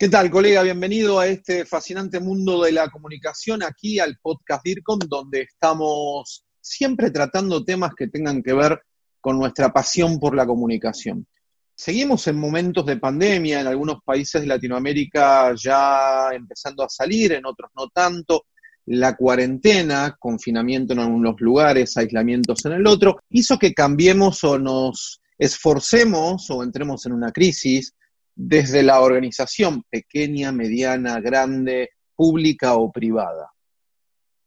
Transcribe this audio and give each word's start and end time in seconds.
¿Qué 0.00 0.08
tal, 0.08 0.30
colega? 0.30 0.62
Bienvenido 0.62 1.18
a 1.18 1.26
este 1.26 1.64
fascinante 1.64 2.20
mundo 2.20 2.62
de 2.62 2.70
la 2.70 2.88
comunicación, 2.88 3.64
aquí 3.64 3.98
al 3.98 4.16
podcast 4.22 4.64
DIRCOM, 4.64 5.00
donde 5.08 5.40
estamos 5.40 6.44
siempre 6.60 7.10
tratando 7.10 7.64
temas 7.64 7.96
que 7.96 8.06
tengan 8.06 8.40
que 8.40 8.52
ver 8.52 8.80
con 9.20 9.40
nuestra 9.40 9.72
pasión 9.72 10.20
por 10.20 10.36
la 10.36 10.46
comunicación. 10.46 11.26
Seguimos 11.74 12.28
en 12.28 12.38
momentos 12.38 12.86
de 12.86 12.98
pandemia, 12.98 13.60
en 13.60 13.66
algunos 13.66 13.96
países 14.04 14.40
de 14.40 14.46
Latinoamérica 14.46 15.52
ya 15.56 16.28
empezando 16.32 16.84
a 16.84 16.88
salir, 16.88 17.32
en 17.32 17.44
otros 17.44 17.72
no 17.76 17.88
tanto. 17.88 18.44
La 18.86 19.16
cuarentena, 19.16 20.16
confinamiento 20.16 20.92
en 20.92 21.00
algunos 21.00 21.40
lugares, 21.40 21.96
aislamientos 21.96 22.64
en 22.66 22.74
el 22.74 22.86
otro, 22.86 23.18
hizo 23.30 23.58
que 23.58 23.74
cambiemos 23.74 24.44
o 24.44 24.60
nos 24.60 25.20
esforcemos 25.36 26.48
o 26.50 26.62
entremos 26.62 27.04
en 27.04 27.14
una 27.14 27.32
crisis 27.32 27.96
desde 28.40 28.84
la 28.84 29.00
organización 29.00 29.82
pequeña, 29.90 30.52
mediana, 30.52 31.20
grande, 31.20 31.90
pública 32.14 32.76
o 32.76 32.92
privada. 32.92 33.50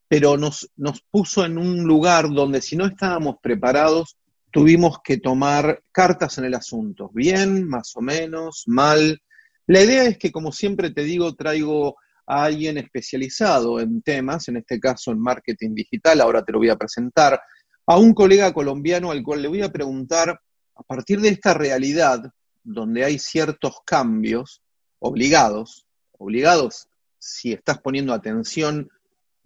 Pero 0.07 0.37
nos, 0.37 0.71
nos 0.77 1.01
puso 1.01 1.45
en 1.45 1.57
un 1.57 1.83
lugar 1.83 2.29
donde 2.29 2.61
si 2.61 2.77
no 2.77 2.85
estábamos 2.85 3.35
preparados, 3.43 4.15
tuvimos 4.49 4.99
que 5.03 5.17
tomar 5.17 5.83
cartas 5.91 6.37
en 6.37 6.45
el 6.45 6.55
asunto, 6.55 7.11
bien, 7.13 7.67
más 7.67 7.91
o 7.95 8.01
menos, 8.01 8.63
mal. 8.65 9.21
La 9.67 9.81
idea 9.81 10.05
es 10.05 10.17
que, 10.17 10.31
como 10.31 10.53
siempre 10.53 10.91
te 10.91 11.03
digo, 11.03 11.35
traigo 11.35 11.97
a 12.25 12.45
alguien 12.45 12.77
especializado 12.77 13.81
en 13.81 14.01
temas, 14.01 14.47
en 14.47 14.57
este 14.57 14.79
caso 14.79 15.11
en 15.11 15.19
marketing 15.19 15.75
digital, 15.75 16.21
ahora 16.21 16.45
te 16.45 16.53
lo 16.53 16.59
voy 16.59 16.69
a 16.69 16.77
presentar, 16.77 17.41
a 17.87 17.97
un 17.97 18.13
colega 18.13 18.53
colombiano 18.53 19.11
al 19.11 19.21
cual 19.21 19.41
le 19.41 19.49
voy 19.49 19.61
a 19.63 19.71
preguntar, 19.71 20.29
a 20.29 20.83
partir 20.83 21.19
de 21.19 21.27
esta 21.27 21.53
realidad, 21.53 22.31
donde 22.63 23.03
hay 23.03 23.19
ciertos 23.19 23.77
cambios 23.85 24.61
obligados, 24.99 25.85
obligados 26.17 26.87
si 27.17 27.53
estás 27.53 27.79
poniendo 27.79 28.13
atención 28.13 28.89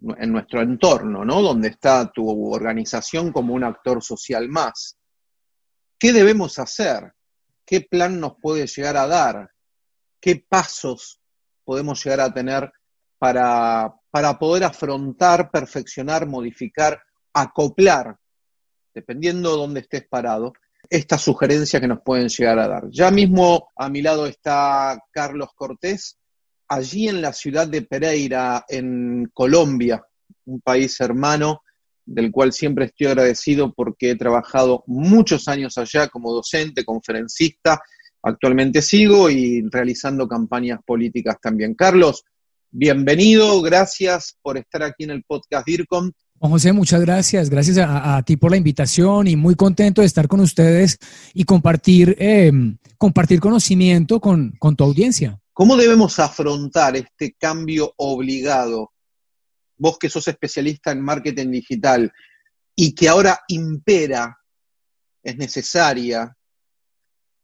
en 0.00 0.32
nuestro 0.32 0.62
entorno, 0.62 1.24
¿no? 1.24 1.42
Donde 1.42 1.68
está 1.68 2.10
tu 2.12 2.28
organización 2.52 3.32
como 3.32 3.54
un 3.54 3.64
actor 3.64 4.02
social 4.02 4.48
más. 4.48 4.96
¿Qué 5.98 6.12
debemos 6.12 6.58
hacer? 6.58 7.14
¿Qué 7.64 7.80
plan 7.80 8.20
nos 8.20 8.34
puede 8.40 8.66
llegar 8.66 8.96
a 8.96 9.06
dar? 9.06 9.50
¿Qué 10.20 10.44
pasos 10.48 11.20
podemos 11.64 12.02
llegar 12.04 12.20
a 12.20 12.32
tener 12.32 12.70
para, 13.18 13.94
para 14.10 14.38
poder 14.38 14.64
afrontar, 14.64 15.50
perfeccionar, 15.50 16.26
modificar, 16.26 17.02
acoplar, 17.32 18.18
dependiendo 18.94 19.50
de 19.50 19.56
dónde 19.56 19.80
estés 19.80 20.06
parado, 20.06 20.52
esta 20.90 21.18
sugerencia 21.18 21.80
que 21.80 21.88
nos 21.88 22.00
pueden 22.02 22.28
llegar 22.28 22.58
a 22.58 22.68
dar. 22.68 22.84
Ya 22.90 23.10
mismo 23.10 23.68
a 23.76 23.88
mi 23.88 24.02
lado 24.02 24.26
está 24.26 24.98
Carlos 25.10 25.50
Cortés, 25.54 26.18
allí 26.68 27.08
en 27.08 27.22
la 27.22 27.32
ciudad 27.32 27.66
de 27.66 27.82
Pereira, 27.82 28.64
en 28.68 29.30
Colombia, 29.32 30.04
un 30.46 30.60
país 30.60 31.00
hermano 31.00 31.62
del 32.04 32.30
cual 32.30 32.52
siempre 32.52 32.86
estoy 32.86 33.08
agradecido 33.08 33.72
porque 33.74 34.10
he 34.10 34.16
trabajado 34.16 34.84
muchos 34.86 35.48
años 35.48 35.76
allá 35.76 36.08
como 36.08 36.32
docente, 36.32 36.84
conferencista, 36.84 37.80
actualmente 38.22 38.80
sigo 38.80 39.28
y 39.28 39.62
realizando 39.68 40.28
campañas 40.28 40.80
políticas 40.86 41.36
también. 41.40 41.74
Carlos, 41.74 42.24
bienvenido, 42.70 43.60
gracias 43.60 44.38
por 44.40 44.56
estar 44.56 44.84
aquí 44.84 45.04
en 45.04 45.10
el 45.10 45.24
podcast 45.24 45.66
DIRCOM 45.66 46.12
Juan 46.38 46.52
José, 46.52 46.72
muchas 46.72 47.00
gracias. 47.00 47.48
Gracias 47.48 47.78
a, 47.78 48.22
ti 48.22 48.36
por 48.36 48.50
la 48.50 48.56
invitación 48.56 49.26
y 49.26 49.36
muy 49.36 49.54
contento 49.54 50.02
de 50.02 50.06
estar 50.06 50.28
con 50.28 50.40
ustedes 50.40 50.98
y 51.32 51.44
compartir, 51.44 52.16
eh, 52.18 52.52
compartir 52.98 53.40
conocimiento 53.40 54.20
con, 54.20 54.52
con 54.58 54.76
tu 54.76 54.84
audiencia. 54.84 55.40
¿Cómo 55.52 55.76
debemos 55.76 56.18
afrontar 56.18 56.96
este 56.96 57.34
cambio 57.38 57.94
obligado? 57.96 58.92
Vos 59.78 59.98
que 59.98 60.10
sos 60.10 60.28
especialista 60.28 60.92
en 60.92 61.00
marketing 61.00 61.50
digital 61.50 62.12
y 62.74 62.94
que 62.94 63.08
ahora 63.08 63.40
impera, 63.48 64.38
es 65.22 65.36
necesaria 65.38 66.36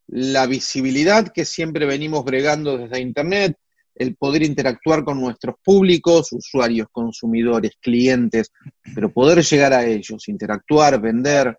la 0.09 0.47
visibilidad 0.47 1.29
que 1.33 1.47
siempre 1.47 1.87
venimos 1.87 2.23
bregando 2.25 2.77
desde 2.77 3.01
Internet, 3.01 3.57
el 3.95 4.17
poder 4.17 4.43
interactuar 4.43 5.05
con 5.05 5.21
nuestros 5.21 5.57
públicos, 5.63 6.33
usuarios, 6.33 6.89
consumidores, 6.91 7.73
clientes, 7.81 8.51
pero 8.95 9.13
poder 9.13 9.45
llegar 9.45 9.73
a 9.73 9.85
ellos, 9.85 10.29
interactuar, 10.29 11.01
vender. 11.01 11.59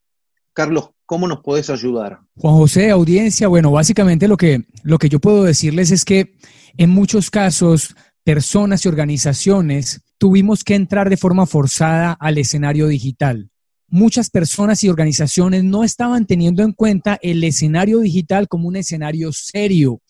Carlos, 0.54 0.90
¿cómo 1.06 1.28
nos 1.28 1.42
podés 1.42 1.70
ayudar? 1.70 2.20
Juan 2.38 2.56
José, 2.56 2.90
audiencia, 2.90 3.48
bueno, 3.48 3.72
básicamente 3.72 4.28
lo 4.28 4.38
que, 4.38 4.64
lo 4.84 4.98
que 4.98 5.10
yo 5.10 5.20
puedo 5.20 5.44
decirles 5.44 5.92
es 5.92 6.06
que 6.06 6.36
en 6.78 6.90
muchos 6.90 7.30
casos, 7.30 7.96
personas 8.24 8.86
y 8.86 8.88
organizaciones 8.88 10.02
tuvimos 10.18 10.64
que 10.64 10.76
entrar 10.76 11.10
de 11.10 11.18
forma 11.18 11.46
forzada 11.46 12.14
al 12.14 12.38
escenario 12.38 12.88
digital. 12.88 13.50
Muchas 13.90 14.30
personas 14.30 14.84
y 14.84 14.90
organizaciones 14.90 15.64
no 15.64 15.84
estaban 15.84 16.26
teniendo 16.26 16.64
en 16.64 16.72
cuenta 16.72 17.20
el 17.22 17.44
escenario 17.44 18.00
digital 18.00 18.48
como 18.48 18.68
un 18.68 18.76
escenario 18.76 19.32
serio, 19.32 20.02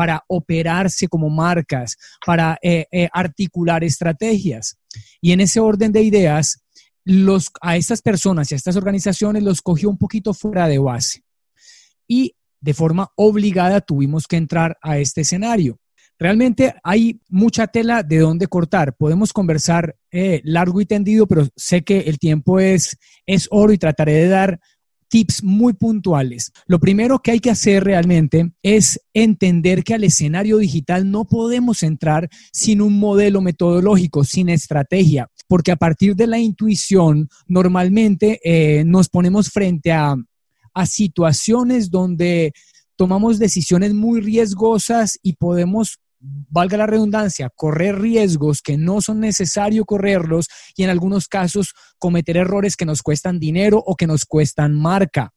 para 0.00 0.24
operarse 0.28 1.08
como 1.08 1.28
marcas, 1.28 1.98
para 2.24 2.58
eh, 2.62 2.86
eh, 2.90 3.10
articular 3.12 3.84
estrategias. 3.84 4.78
Y 5.20 5.32
en 5.32 5.42
ese 5.42 5.60
orden 5.60 5.92
de 5.92 6.00
ideas, 6.00 6.64
los, 7.04 7.50
a 7.60 7.76
estas 7.76 8.00
personas 8.00 8.50
y 8.50 8.54
a 8.54 8.56
estas 8.56 8.76
organizaciones 8.76 9.42
los 9.42 9.60
cogió 9.60 9.90
un 9.90 9.98
poquito 9.98 10.32
fuera 10.32 10.68
de 10.68 10.78
base. 10.78 11.22
Y 12.08 12.34
de 12.62 12.72
forma 12.72 13.10
obligada 13.14 13.82
tuvimos 13.82 14.26
que 14.26 14.36
entrar 14.36 14.78
a 14.80 14.96
este 14.96 15.20
escenario. 15.20 15.78
Realmente 16.18 16.74
hay 16.82 17.20
mucha 17.28 17.66
tela 17.66 18.02
de 18.02 18.20
dónde 18.20 18.46
cortar. 18.46 18.96
Podemos 18.96 19.34
conversar 19.34 19.96
eh, 20.10 20.40
largo 20.44 20.80
y 20.80 20.86
tendido, 20.86 21.26
pero 21.26 21.46
sé 21.56 21.82
que 21.82 21.98
el 21.98 22.18
tiempo 22.18 22.58
es, 22.58 22.96
es 23.26 23.48
oro 23.50 23.70
y 23.74 23.76
trataré 23.76 24.14
de 24.14 24.28
dar 24.28 24.60
tips 25.10 25.42
muy 25.42 25.74
puntuales. 25.74 26.52
Lo 26.66 26.78
primero 26.78 27.18
que 27.18 27.32
hay 27.32 27.40
que 27.40 27.50
hacer 27.50 27.84
realmente 27.84 28.52
es 28.62 29.00
entender 29.12 29.84
que 29.84 29.94
al 29.94 30.04
escenario 30.04 30.56
digital 30.58 31.10
no 31.10 31.26
podemos 31.26 31.82
entrar 31.82 32.30
sin 32.52 32.80
un 32.80 32.98
modelo 32.98 33.42
metodológico, 33.42 34.24
sin 34.24 34.48
estrategia, 34.48 35.28
porque 35.48 35.72
a 35.72 35.76
partir 35.76 36.16
de 36.16 36.28
la 36.28 36.38
intuición 36.38 37.28
normalmente 37.46 38.40
eh, 38.44 38.84
nos 38.84 39.08
ponemos 39.08 39.50
frente 39.50 39.92
a, 39.92 40.14
a 40.72 40.86
situaciones 40.86 41.90
donde 41.90 42.52
tomamos 42.96 43.38
decisiones 43.38 43.92
muy 43.92 44.20
riesgosas 44.20 45.18
y 45.22 45.32
podemos 45.34 45.98
valga 46.20 46.76
la 46.76 46.86
redundancia, 46.86 47.50
correr 47.54 47.98
riesgos 47.98 48.62
que 48.62 48.76
no 48.76 49.00
son 49.00 49.20
necesario 49.20 49.84
correrlos 49.84 50.48
y 50.76 50.84
en 50.84 50.90
algunos 50.90 51.28
casos 51.28 51.74
cometer 51.98 52.36
errores 52.36 52.76
que 52.76 52.84
nos 52.84 53.02
cuestan 53.02 53.40
dinero 53.40 53.82
o 53.84 53.96
que 53.96 54.06
nos 54.06 54.24
cuestan 54.24 54.74
marca. 54.74 55.32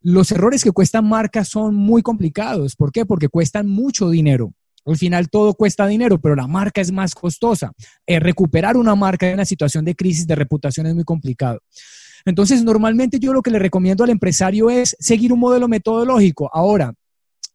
Los 0.00 0.30
errores 0.30 0.62
que 0.62 0.70
cuestan 0.70 1.08
marca 1.08 1.44
son 1.44 1.74
muy 1.74 2.02
complicados. 2.02 2.76
¿Por 2.76 2.92
qué? 2.92 3.04
Porque 3.04 3.28
cuestan 3.28 3.68
mucho 3.68 4.08
dinero. 4.08 4.52
Al 4.84 4.96
final 4.96 5.28
todo 5.28 5.54
cuesta 5.54 5.86
dinero, 5.86 6.20
pero 6.20 6.36
la 6.36 6.46
marca 6.46 6.80
es 6.80 6.92
más 6.92 7.12
costosa. 7.14 7.72
Eh, 8.06 8.20
recuperar 8.20 8.76
una 8.76 8.94
marca 8.94 9.26
en 9.26 9.34
una 9.34 9.44
situación 9.44 9.84
de 9.84 9.96
crisis 9.96 10.26
de 10.26 10.36
reputación 10.36 10.86
es 10.86 10.94
muy 10.94 11.02
complicado. 11.02 11.60
Entonces, 12.24 12.62
normalmente 12.62 13.18
yo 13.18 13.32
lo 13.32 13.42
que 13.42 13.50
le 13.50 13.58
recomiendo 13.58 14.04
al 14.04 14.10
empresario 14.10 14.70
es 14.70 14.96
seguir 15.00 15.32
un 15.32 15.40
modelo 15.40 15.66
metodológico. 15.66 16.48
Ahora, 16.52 16.92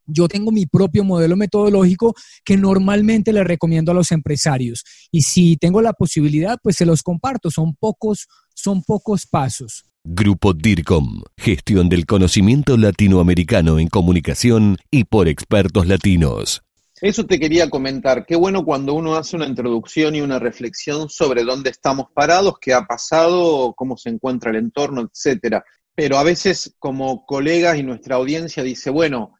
yo 0.06 0.28
tengo 0.28 0.52
mi 0.52 0.66
propio 0.66 1.04
modelo 1.04 1.36
metodológico 1.36 2.16
que 2.44 2.58
normalmente 2.58 3.34
le 3.34 3.44
recomiendo 3.44 3.92
a 3.92 3.96
los 3.96 4.12
empresarios. 4.12 4.84
Y 5.12 5.22
si 5.22 5.58
tengo 5.58 5.82
la 5.82 5.94
posibilidad, 5.94 6.58
pues 6.62 6.76
se 6.76 6.86
los 6.86 7.04
comparto. 7.04 7.50
Son 7.52 7.76
pocos, 7.76 8.28
son 8.54 8.84
pocos 8.84 9.26
pasos. 9.26 9.86
Grupo 10.04 10.54
DIRCOM, 10.54 11.22
gestión 11.38 11.88
del 11.88 12.08
conocimiento 12.08 12.76
latinoamericano 12.76 13.78
en 13.78 13.88
comunicación 13.88 14.78
y 14.90 15.04
por 15.04 15.28
expertos 15.28 15.86
latinos. 15.86 16.64
Eso 17.02 17.26
te 17.26 17.40
quería 17.40 17.70
comentar. 17.70 18.26
Qué 18.28 18.36
bueno 18.36 18.64
cuando 18.64 18.94
uno 18.94 19.16
hace 19.16 19.36
una 19.36 19.48
introducción 19.48 20.16
y 20.16 20.22
una 20.22 20.38
reflexión 20.38 21.10
sobre 21.10 21.44
dónde 21.44 21.72
estamos 21.72 22.08
parados, 22.14 22.56
qué 22.62 22.74
ha 22.74 22.84
pasado, 22.86 23.74
cómo 23.76 23.98
se 23.98 24.10
encuentra 24.10 24.52
el 24.52 24.58
entorno, 24.58 25.02
etcétera. 25.02 25.64
Pero 25.96 26.18
a 26.18 26.24
veces 26.24 26.76
como 26.78 27.26
colegas 27.26 27.78
y 27.78 27.84
nuestra 27.84 28.16
audiencia 28.16 28.62
dice, 28.62 28.92
bueno, 28.92 29.34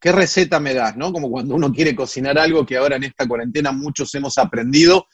¿qué 0.00 0.12
receta 0.12 0.60
me 0.60 0.74
das? 0.74 0.96
¿no? 0.96 1.12
Como 1.12 1.30
cuando 1.30 1.54
uno 1.54 1.72
quiere 1.72 1.94
cocinar 1.94 2.38
algo 2.38 2.64
que 2.64 2.76
ahora 2.76 2.96
en 2.96 3.04
esta 3.04 3.26
cuarentena 3.26 3.72
muchos 3.72 4.14
hemos 4.14 4.38
aprendido 4.38 5.06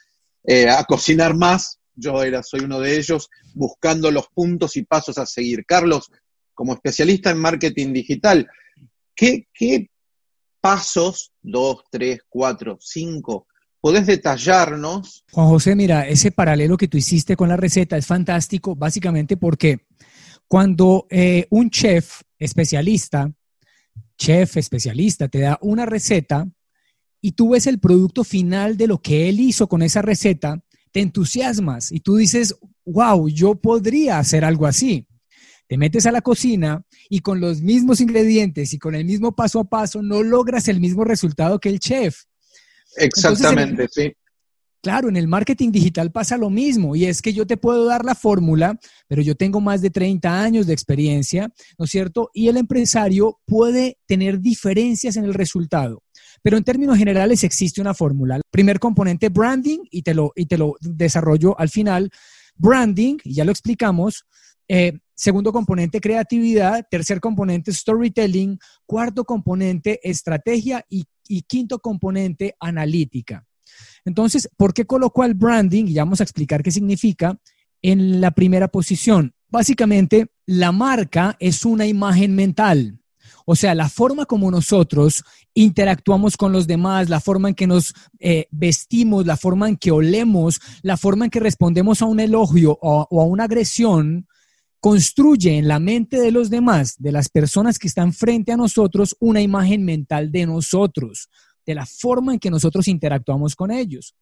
eh, 0.44 0.68
a 0.68 0.84
cocinar 0.84 1.34
más. 1.34 1.78
Yo 1.94 2.22
era, 2.22 2.42
soy 2.42 2.60
uno 2.60 2.80
de 2.80 2.96
ellos, 2.96 3.28
buscando 3.54 4.10
los 4.10 4.28
puntos 4.28 4.76
y 4.76 4.82
pasos 4.84 5.18
a 5.18 5.26
seguir. 5.26 5.64
Carlos, 5.66 6.10
como 6.54 6.74
especialista 6.74 7.30
en 7.30 7.38
marketing 7.38 7.92
digital, 7.92 8.48
¿qué, 9.14 9.46
pasos, 10.60 11.32
dos, 11.42 11.84
tres, 11.90 12.20
cuatro, 12.28 12.78
cinco, 12.80 13.46
¿Podés 13.82 14.06
detallarnos? 14.06 15.24
Juan 15.32 15.48
José, 15.48 15.74
mira, 15.74 16.06
ese 16.06 16.30
paralelo 16.30 16.76
que 16.76 16.86
tú 16.86 16.96
hiciste 16.98 17.34
con 17.34 17.48
la 17.48 17.56
receta 17.56 17.96
es 17.96 18.06
fantástico, 18.06 18.76
básicamente 18.76 19.36
porque 19.36 19.88
cuando 20.46 21.08
eh, 21.10 21.48
un 21.50 21.68
chef 21.68 22.22
especialista, 22.38 23.28
chef 24.16 24.56
especialista, 24.56 25.28
te 25.28 25.40
da 25.40 25.58
una 25.62 25.86
receta 25.86 26.48
y 27.20 27.32
tú 27.32 27.50
ves 27.50 27.66
el 27.66 27.78
producto 27.78 28.24
final 28.24 28.76
de 28.76 28.86
lo 28.86 29.00
que 29.00 29.28
él 29.28 29.40
hizo 29.40 29.68
con 29.68 29.82
esa 29.82 30.02
receta, 30.02 30.62
te 30.90 31.00
entusiasmas 31.00 31.92
y 31.92 32.00
tú 32.00 32.16
dices, 32.16 32.56
wow, 32.84 33.28
yo 33.28 33.54
podría 33.54 34.18
hacer 34.18 34.44
algo 34.44 34.66
así. 34.66 35.06
Te 35.68 35.78
metes 35.78 36.04
a 36.04 36.12
la 36.12 36.20
cocina 36.20 36.84
y 37.08 37.20
con 37.20 37.40
los 37.40 37.62
mismos 37.62 38.00
ingredientes 38.00 38.74
y 38.74 38.78
con 38.78 38.94
el 38.94 39.04
mismo 39.04 39.34
paso 39.34 39.60
a 39.60 39.64
paso 39.64 40.02
no 40.02 40.22
logras 40.22 40.68
el 40.68 40.80
mismo 40.80 41.04
resultado 41.04 41.58
que 41.58 41.70
el 41.70 41.78
chef. 41.80 42.24
Exactamente, 42.96 43.86
sí. 43.90 44.12
Claro, 44.82 45.08
en 45.08 45.16
el 45.16 45.28
marketing 45.28 45.70
digital 45.70 46.10
pasa 46.10 46.36
lo 46.36 46.50
mismo 46.50 46.96
y 46.96 47.04
es 47.04 47.22
que 47.22 47.32
yo 47.32 47.46
te 47.46 47.56
puedo 47.56 47.84
dar 47.84 48.04
la 48.04 48.16
fórmula, 48.16 48.78
pero 49.06 49.22
yo 49.22 49.36
tengo 49.36 49.60
más 49.60 49.80
de 49.80 49.90
30 49.90 50.42
años 50.42 50.66
de 50.66 50.72
experiencia, 50.72 51.52
¿no 51.78 51.84
es 51.84 51.90
cierto? 51.90 52.30
Y 52.34 52.48
el 52.48 52.56
empresario 52.56 53.38
puede 53.46 53.98
tener 54.06 54.40
diferencias 54.40 55.16
en 55.16 55.24
el 55.24 55.34
resultado. 55.34 56.02
Pero 56.42 56.56
en 56.56 56.64
términos 56.64 56.98
generales 56.98 57.44
existe 57.44 57.80
una 57.80 57.94
fórmula. 57.94 58.40
Primer 58.50 58.80
componente, 58.80 59.28
branding, 59.28 59.78
y 59.88 60.02
te 60.02 60.14
lo, 60.14 60.32
y 60.34 60.46
te 60.46 60.58
lo 60.58 60.74
desarrollo 60.80 61.58
al 61.60 61.68
final. 61.68 62.10
Branding, 62.56 63.18
y 63.22 63.34
ya 63.34 63.44
lo 63.44 63.52
explicamos. 63.52 64.24
Eh, 64.66 64.98
segundo 65.14 65.52
componente, 65.52 66.00
creatividad. 66.00 66.84
Tercer 66.90 67.20
componente, 67.20 67.72
storytelling. 67.72 68.58
Cuarto 68.84 69.24
componente, 69.24 70.00
estrategia. 70.02 70.84
Y 70.88 71.04
y 71.28 71.42
quinto 71.42 71.78
componente, 71.78 72.56
analítica. 72.60 73.46
Entonces, 74.04 74.48
¿por 74.56 74.74
qué 74.74 74.84
colocó 74.84 75.24
el 75.24 75.34
branding? 75.34 75.86
Y 75.86 75.94
vamos 75.94 76.20
a 76.20 76.24
explicar 76.24 76.62
qué 76.62 76.70
significa 76.70 77.38
en 77.82 78.20
la 78.20 78.30
primera 78.30 78.68
posición. 78.68 79.34
Básicamente, 79.48 80.28
la 80.46 80.72
marca 80.72 81.36
es 81.40 81.64
una 81.64 81.86
imagen 81.86 82.34
mental. 82.34 82.98
O 83.44 83.56
sea, 83.56 83.74
la 83.74 83.88
forma 83.88 84.24
como 84.24 84.50
nosotros 84.50 85.24
interactuamos 85.54 86.36
con 86.36 86.52
los 86.52 86.66
demás, 86.66 87.08
la 87.08 87.20
forma 87.20 87.48
en 87.48 87.54
que 87.54 87.66
nos 87.66 87.92
eh, 88.20 88.46
vestimos, 88.50 89.26
la 89.26 89.36
forma 89.36 89.68
en 89.68 89.76
que 89.76 89.90
olemos, 89.90 90.60
la 90.82 90.96
forma 90.96 91.24
en 91.24 91.30
que 91.30 91.40
respondemos 91.40 92.02
a 92.02 92.06
un 92.06 92.20
elogio 92.20 92.78
o 92.80 93.20
a 93.20 93.24
una 93.24 93.44
agresión, 93.44 94.26
construye 94.82 95.58
en 95.58 95.68
la 95.68 95.78
mente 95.78 96.20
de 96.20 96.32
los 96.32 96.50
demás, 96.50 96.96
de 96.98 97.12
las 97.12 97.28
personas 97.28 97.78
que 97.78 97.86
están 97.86 98.12
frente 98.12 98.50
a 98.50 98.56
nosotros, 98.56 99.16
una 99.20 99.40
imagen 99.40 99.84
mental 99.84 100.32
de 100.32 100.44
nosotros, 100.44 101.28
de 101.66 101.74
la 101.74 101.86
forma 101.86 102.34
en 102.34 102.38
que 102.38 102.50
nosotros 102.50 102.88
interactuamos 102.88 103.54
con 103.54 103.70
ellos. 103.70 104.14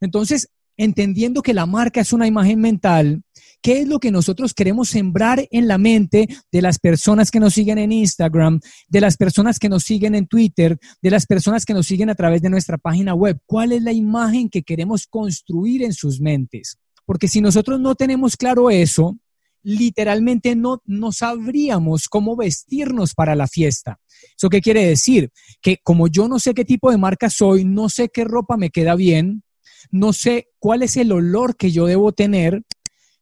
Entonces, 0.00 0.48
entendiendo 0.76 1.42
que 1.42 1.54
la 1.54 1.66
marca 1.66 2.00
es 2.00 2.12
una 2.12 2.26
imagen 2.26 2.60
mental, 2.60 3.22
¿qué 3.62 3.80
es 3.80 3.88
lo 3.88 3.98
que 3.98 4.10
nosotros 4.10 4.54
queremos 4.54 4.88
sembrar 4.88 5.46
en 5.50 5.68
la 5.68 5.78
mente 5.78 6.28
de 6.50 6.62
las 6.62 6.78
personas 6.78 7.30
que 7.30 7.40
nos 7.40 7.54
siguen 7.54 7.78
en 7.78 7.92
Instagram, 7.92 8.60
de 8.88 9.00
las 9.00 9.16
personas 9.16 9.58
que 9.58 9.68
nos 9.68 9.84
siguen 9.84 10.14
en 10.14 10.26
Twitter, 10.26 10.78
de 11.00 11.10
las 11.10 11.26
personas 11.26 11.64
que 11.64 11.74
nos 11.74 11.86
siguen 11.86 12.10
a 12.10 12.14
través 12.14 12.42
de 12.42 12.50
nuestra 12.50 12.78
página 12.78 13.14
web? 13.14 13.38
¿Cuál 13.46 13.72
es 13.72 13.82
la 13.82 13.92
imagen 13.92 14.48
que 14.48 14.62
queremos 14.62 15.06
construir 15.06 15.82
en 15.82 15.92
sus 15.92 16.20
mentes? 16.20 16.78
Porque 17.06 17.28
si 17.28 17.40
nosotros 17.40 17.80
no 17.80 17.94
tenemos 17.94 18.36
claro 18.36 18.70
eso, 18.70 19.16
literalmente 19.64 20.54
no, 20.54 20.82
no 20.84 21.10
sabríamos 21.10 22.08
cómo 22.08 22.36
vestirnos 22.36 23.14
para 23.14 23.34
la 23.34 23.48
fiesta. 23.48 23.98
¿Eso 24.36 24.48
qué 24.48 24.60
quiere 24.60 24.86
decir? 24.86 25.32
Que 25.60 25.78
como 25.82 26.06
yo 26.06 26.28
no 26.28 26.38
sé 26.38 26.54
qué 26.54 26.64
tipo 26.64 26.90
de 26.90 26.98
marca 26.98 27.30
soy, 27.30 27.64
no 27.64 27.88
sé 27.88 28.10
qué 28.10 28.24
ropa 28.24 28.56
me 28.56 28.70
queda 28.70 28.94
bien, 28.94 29.42
no 29.90 30.12
sé 30.12 30.48
cuál 30.58 30.82
es 30.82 30.96
el 30.96 31.12
olor 31.12 31.56
que 31.56 31.70
yo 31.70 31.86
debo 31.86 32.12
tener 32.12 32.62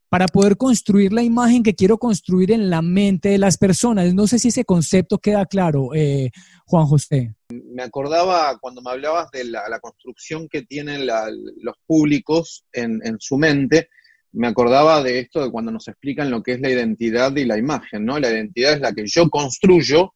para 0.08 0.26
poder 0.26 0.58
construir 0.58 1.12
la 1.12 1.22
imagen 1.22 1.62
que 1.62 1.74
quiero 1.74 1.96
construir 1.96 2.52
en 2.52 2.68
la 2.68 2.82
mente 2.82 3.30
de 3.30 3.38
las 3.38 3.56
personas. 3.56 4.12
No 4.12 4.26
sé 4.26 4.38
si 4.38 4.48
ese 4.48 4.64
concepto 4.64 5.18
queda 5.18 5.46
claro, 5.46 5.94
eh, 5.94 6.30
Juan 6.66 6.84
José. 6.84 7.34
Me 7.48 7.82
acordaba 7.82 8.58
cuando 8.58 8.82
me 8.82 8.90
hablabas 8.90 9.30
de 9.30 9.44
la, 9.44 9.80
construcción 9.80 10.48
que 10.50 10.62
tienen 10.62 11.06
los 11.06 11.76
públicos 11.86 12.66
en, 12.74 13.00
en 13.04 13.16
su 13.20 13.38
mente 13.38 13.88
me 14.32 14.48
acordaba 14.48 15.02
de 15.02 15.20
esto 15.20 15.42
de 15.42 15.50
cuando 15.50 15.70
nos 15.70 15.88
explican 15.88 16.30
lo 16.30 16.42
que 16.42 16.52
es 16.52 16.60
la 16.60 16.70
identidad 16.70 17.34
y 17.36 17.44
la 17.44 17.58
imagen, 17.58 18.04
¿no? 18.04 18.18
La 18.18 18.30
identidad 18.30 18.74
es 18.74 18.80
la 18.80 18.92
que 18.92 19.06
yo 19.06 19.28
construyo, 19.28 20.14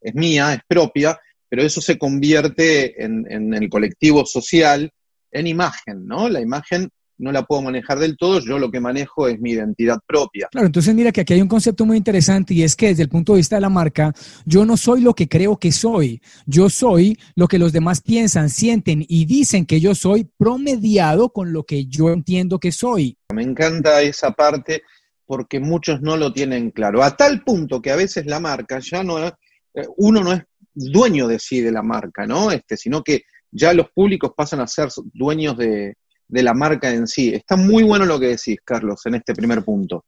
es 0.00 0.14
mía, 0.14 0.52
es 0.54 0.60
propia, 0.66 1.18
pero 1.48 1.62
eso 1.62 1.80
se 1.80 1.98
convierte 1.98 3.02
en, 3.02 3.26
en 3.30 3.54
el 3.54 3.68
colectivo 3.68 4.26
social 4.26 4.90
en 5.30 5.46
imagen, 5.46 6.06
¿no? 6.06 6.28
La 6.28 6.40
imagen 6.40 6.90
no 7.18 7.32
la 7.32 7.44
puedo 7.44 7.62
manejar 7.62 7.98
del 7.98 8.16
todo, 8.16 8.40
yo 8.40 8.58
lo 8.58 8.70
que 8.70 8.80
manejo 8.80 9.28
es 9.28 9.40
mi 9.40 9.52
identidad 9.52 9.98
propia. 10.06 10.48
Claro, 10.50 10.66
entonces 10.66 10.94
mira 10.94 11.12
que 11.12 11.20
aquí 11.20 11.34
hay 11.34 11.42
un 11.42 11.48
concepto 11.48 11.84
muy 11.84 11.96
interesante 11.96 12.54
y 12.54 12.62
es 12.62 12.74
que 12.74 12.88
desde 12.88 13.04
el 13.04 13.08
punto 13.08 13.32
de 13.32 13.38
vista 13.38 13.56
de 13.56 13.62
la 13.62 13.68
marca, 13.68 14.12
yo 14.44 14.64
no 14.64 14.76
soy 14.76 15.00
lo 15.00 15.14
que 15.14 15.28
creo 15.28 15.56
que 15.56 15.72
soy, 15.72 16.20
yo 16.46 16.68
soy 16.68 17.18
lo 17.36 17.48
que 17.48 17.58
los 17.58 17.72
demás 17.72 18.00
piensan, 18.00 18.48
sienten 18.48 19.04
y 19.08 19.24
dicen 19.26 19.66
que 19.66 19.80
yo 19.80 19.94
soy 19.94 20.28
promediado 20.36 21.30
con 21.30 21.52
lo 21.52 21.64
que 21.64 21.86
yo 21.86 22.10
entiendo 22.10 22.58
que 22.58 22.72
soy. 22.72 23.16
Me 23.32 23.42
encanta 23.42 24.02
esa 24.02 24.32
parte 24.32 24.82
porque 25.24 25.60
muchos 25.60 26.02
no 26.02 26.16
lo 26.16 26.32
tienen 26.32 26.70
claro, 26.70 27.02
a 27.02 27.16
tal 27.16 27.42
punto 27.42 27.80
que 27.80 27.90
a 27.90 27.96
veces 27.96 28.26
la 28.26 28.40
marca 28.40 28.78
ya 28.80 29.02
no 29.02 29.24
es, 29.24 29.32
eh, 29.74 29.86
uno 29.96 30.22
no 30.22 30.32
es 30.32 30.42
dueño 30.74 31.28
de 31.28 31.38
sí 31.38 31.60
de 31.60 31.72
la 31.72 31.82
marca, 31.82 32.26
¿no? 32.26 32.50
Este, 32.50 32.76
sino 32.76 33.02
que 33.02 33.22
ya 33.50 33.72
los 33.74 33.90
públicos 33.90 34.32
pasan 34.36 34.60
a 34.60 34.66
ser 34.66 34.88
dueños 35.12 35.56
de, 35.56 35.94
de 36.32 36.42
la 36.42 36.54
marca 36.54 36.90
en 36.90 37.06
sí. 37.06 37.28
Está 37.34 37.56
muy 37.56 37.82
bueno 37.82 38.06
lo 38.06 38.18
que 38.18 38.28
decís, 38.28 38.56
Carlos, 38.64 39.04
en 39.04 39.16
este 39.16 39.34
primer 39.34 39.62
punto. 39.62 40.06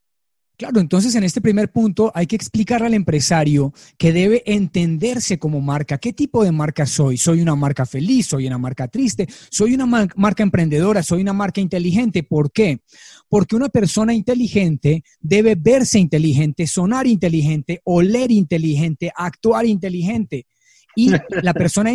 Claro, 0.57 0.81
entonces 0.81 1.15
en 1.17 1.25
este 1.25 1.41
primer 1.41 1.71
punto 1.71 2.13
hay 2.15 2.27
que 2.27 2.37
explicarle 2.37 2.87
al 2.87 2.95
empresario 2.95 3.75
que 3.99 4.13
debe 4.13 4.43
entenderse 4.47 5.37
como 5.37 5.61
marca. 5.61 5.99
¿Qué 5.99 6.13
tipo 6.13 6.45
de 6.45 6.53
marca 6.53 6.87
soy? 6.87 7.19
¿Soy 7.19 7.43
una 7.43 7.57
marca 7.57 7.85
feliz? 7.85 8.29
¿Soy 8.29 8.47
una 8.47 8.57
marca 8.57 8.87
triste? 8.87 9.29
¿Soy 9.51 9.75
una 9.75 9.85
marca 9.85 10.43
emprendedora? 10.45 11.03
¿Soy 11.03 11.23
una 11.23 11.33
marca 11.33 11.61
inteligente? 11.61 12.23
¿Por 12.23 12.53
qué? 12.53 12.79
Porque 13.29 13.57
una 13.57 13.69
persona 13.69 14.15
inteligente 14.15 15.03
debe 15.21 15.57
verse 15.57 15.99
inteligente, 15.99 16.69
sonar 16.69 17.07
inteligente, 17.07 17.81
oler 17.85 18.31
inteligente, 18.31 19.13
actuar 19.15 19.67
inteligente. 19.67 20.47
Y 20.97 21.11
la 21.43 21.55
persona, 21.55 21.91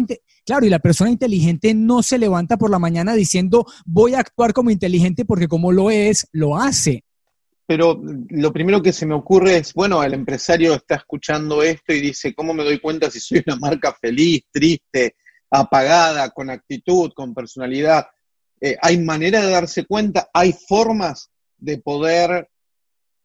claro, 0.46 0.66
y 0.66 0.70
la 0.70 0.80
persona 0.80 1.10
inteligente 1.10 1.74
no 1.74 2.04
se 2.04 2.18
levanta 2.18 2.58
por 2.58 2.70
la 2.70 2.80
mañana 2.80 3.14
diciendo 3.14 3.66
voy 3.86 4.14
a 4.14 4.20
actuar 4.20 4.54
como 4.54 4.72
inteligente 4.72 5.26
porque 5.26 5.48
como 5.48 5.72
lo 5.72 5.90
es, 5.90 6.28
lo 6.32 6.58
hace. 6.58 7.04
Pero 7.66 8.02
lo 8.30 8.52
primero 8.52 8.82
que 8.82 8.92
se 8.92 9.06
me 9.06 9.14
ocurre 9.14 9.58
es, 9.58 9.76
bueno, 9.76 10.04
el 10.04 10.16
empresario 10.16 10.74
está 10.74 10.96
escuchando 10.96 11.62
esto 11.62 11.94
y 11.94 12.02
dice, 12.02 12.34
¿cómo 12.34 12.52
me 12.52 12.64
doy 12.64 12.80
cuenta 12.80 13.12
si 13.12 13.20
soy 13.20 13.44
una 13.46 13.58
marca 13.58 13.94
feliz, 13.94 14.42
triste, 14.52 15.16
apagada, 15.52 16.32
con 16.32 16.50
actitud, 16.50 17.12
con 17.16 17.36
personalidad? 17.36 18.08
Eh, 18.60 18.76
¿Hay 18.82 18.98
manera 18.98 19.42
de 19.42 19.52
darse 19.52 19.86
cuenta? 19.86 20.30
¿Hay 20.34 20.54
formas 20.68 21.30
de 21.58 21.78
poder 21.78 22.50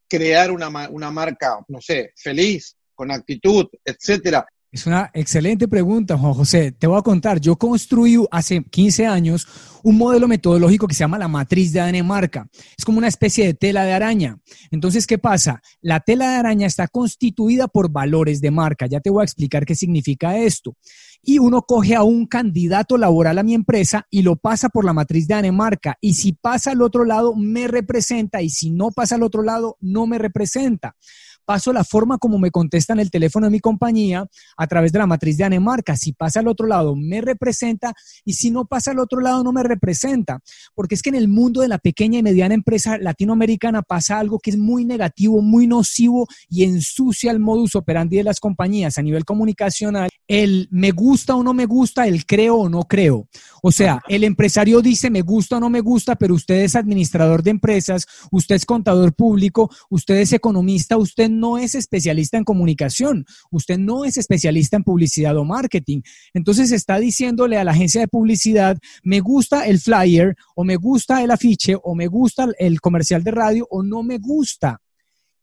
crear 0.07 0.51
una, 0.51 0.69
una 0.91 1.11
marca, 1.11 1.59
no 1.69 1.81
sé, 1.81 2.13
feliz, 2.15 2.77
con 2.95 3.11
actitud, 3.11 3.67
etcétera? 3.83 4.47
Es 4.75 4.89
una 4.89 5.09
excelente 5.15 5.69
pregunta, 5.69 6.19
Juan 6.19 6.35
José. 6.35 6.73
Te 6.73 6.89
voy 6.89 6.99
a 6.99 7.03
contar, 7.03 7.41
yo 7.41 7.55
construí 7.55 8.19
hace 8.33 8.65
15 8.65 9.07
años 9.07 9.47
un 9.85 9.97
modelo 9.97 10.27
metodológico 10.27 10.89
que 10.89 10.97
se 10.97 11.05
llama 11.05 11.17
la 11.17 11.29
matriz 11.29 11.73
de 11.73 11.87
Dinamarca. 11.87 12.49
Es 12.77 12.85
como 12.85 12.99
una 12.99 13.07
especie 13.07 13.47
de 13.47 13.55
tela 13.55 13.85
de 13.85 13.93
araña. 13.93 14.37
Entonces, 14.73 15.07
¿qué 15.07 15.17
pasa? 15.17 15.63
La 15.81 16.01
tela 16.01 16.29
de 16.29 16.39
araña 16.39 16.67
está 16.67 16.89
constituida 16.89 17.69
por 17.69 17.93
valores 17.93 18.41
de 18.41 18.51
marca. 18.51 18.87
Ya 18.89 18.99
te 18.99 19.11
voy 19.11 19.21
a 19.21 19.25
explicar 19.25 19.65
qué 19.65 19.77
significa 19.77 20.39
esto. 20.39 20.77
Y 21.23 21.39
uno 21.39 21.63
coge 21.63 21.95
a 21.95 22.03
un 22.03 22.27
candidato 22.27 22.99
laboral 22.99 23.39
a 23.39 23.45
mi 23.45 23.55
empresa 23.55 24.09
y 24.11 24.23
lo 24.23 24.35
pasa 24.35 24.71
por 24.71 24.85
la 24.85 24.93
matriz 24.93 25.29
de 25.29 25.37
Dinamarca. 25.37 25.99
Y 26.01 26.15
si 26.15 26.33
pasa 26.33 26.73
al 26.73 26.83
otro 26.83 27.05
lado, 27.05 27.37
me 27.37 27.69
representa. 27.69 28.43
Y 28.43 28.51
si 28.51 28.73
no 28.73 28.91
pasa 28.91 29.15
al 29.15 29.23
otro 29.23 29.45
lado, 29.45 29.77
no 29.81 30.09
me 30.09 30.19
representa. 30.19 30.97
Paso 31.45 31.73
la 31.73 31.85
forma 31.85 32.19
como 32.19 32.39
me 32.39 32.51
contestan 32.51 33.01
el 33.01 33.11
teléfono 33.11 33.47
de 33.47 33.51
mi 33.51 33.61
compañía 33.61 34.27
a 34.57 34.67
través 34.67 34.93
de 34.93 34.99
la 34.99 35.07
matriz 35.07 35.37
de 35.37 35.45
Anemarca. 35.45 35.97
Si 35.97 36.13
pasa 36.13 36.41
al 36.41 36.49
otro 36.49 36.67
lado, 36.67 36.97
me 36.97 37.21
representa 37.21 37.95
y 38.25 38.35
si 38.35 38.51
no 38.51 38.67
pasa 38.67 38.91
al 38.91 38.99
otro 38.99 39.21
lado, 39.21 39.45
no 39.45 39.53
me 39.53 39.63
representa. 39.63 40.41
Porque 40.75 40.95
es 40.95 41.03
que 41.03 41.11
en 41.11 41.17
el 41.17 41.29
mundo 41.29 41.61
de 41.61 41.69
la 41.69 41.79
pequeña 41.79 42.19
y 42.19 42.23
mediana 42.23 42.55
empresa 42.55 42.99
latinoamericana 42.99 43.83
pasa 43.83 44.19
algo 44.19 44.39
que 44.39 44.51
es 44.51 44.59
muy 44.59 44.85
negativo, 44.85 45.41
muy 45.43 45.67
nocivo 45.67 46.27
y 46.49 46.65
ensucia 46.65 47.31
el 47.31 47.41
modus 47.41 47.75
operandi 47.75 48.17
de 48.17 48.25
las 48.25 48.41
compañías 48.41 48.99
a 48.99 49.03
nivel 49.03 49.25
comunicacional. 49.25 50.09
El 50.27 50.69
me 50.71 50.91
gusta 50.91 51.37
o 51.37 51.43
no 51.43 51.53
me 51.53 51.67
gusta, 51.67 52.07
el 52.07 52.25
creo 52.25 52.57
o 52.57 52.69
no 52.69 52.85
creo. 52.85 53.29
O 53.63 53.73
sea, 53.73 54.03
el 54.09 54.25
empresario 54.25 54.81
dice 54.83 55.11
me 55.11 55.23
gusta 55.23 55.57
o 55.57 55.61
no 55.61 55.71
me 55.71 55.81
gusta, 55.81 56.17
pero 56.17 56.35
usted 56.35 56.63
es 56.63 56.77
administrador 56.77 57.43
de 57.43 57.51
empresas, 57.51 58.07
usted 58.31 58.57
es 58.57 58.67
contador 58.67 59.15
público, 59.15 59.71
usted 59.91 60.17
es 60.17 60.33
economista, 60.33 60.97
usted 60.97 61.31
no 61.35 61.59
es 61.59 61.75
especialista 61.75 62.39
en 62.39 62.45
comunicación, 62.45 63.27
usted 63.51 63.79
no 63.79 64.05
es 64.05 64.17
especialista 64.17 64.77
en 64.77 64.85
publicidad 64.85 65.37
o 65.37 65.45
marketing. 65.45 66.01
Entonces 66.33 66.73
está 66.73 66.99
diciéndole 66.99 67.59
a 67.59 67.65
la 67.65 67.73
agencia 67.73 68.01
de 68.01 68.09
publicidad, 68.09 68.79
me 69.03 69.21
gusta 69.21 69.67
el 69.67 69.81
flyer 69.81 70.35
o 70.55 70.65
me 70.65 70.77
gusta 70.77 71.23
el 71.23 71.31
afiche 71.31 71.77
o 71.83 71.95
me 71.95 72.07
gusta 72.07 72.49
el 72.59 72.81
comercial 72.81 73.23
de 73.23 73.31
radio 73.31 73.67
o 73.71 73.83
no 73.83 74.03
me 74.03 74.19
gusta. 74.19 74.81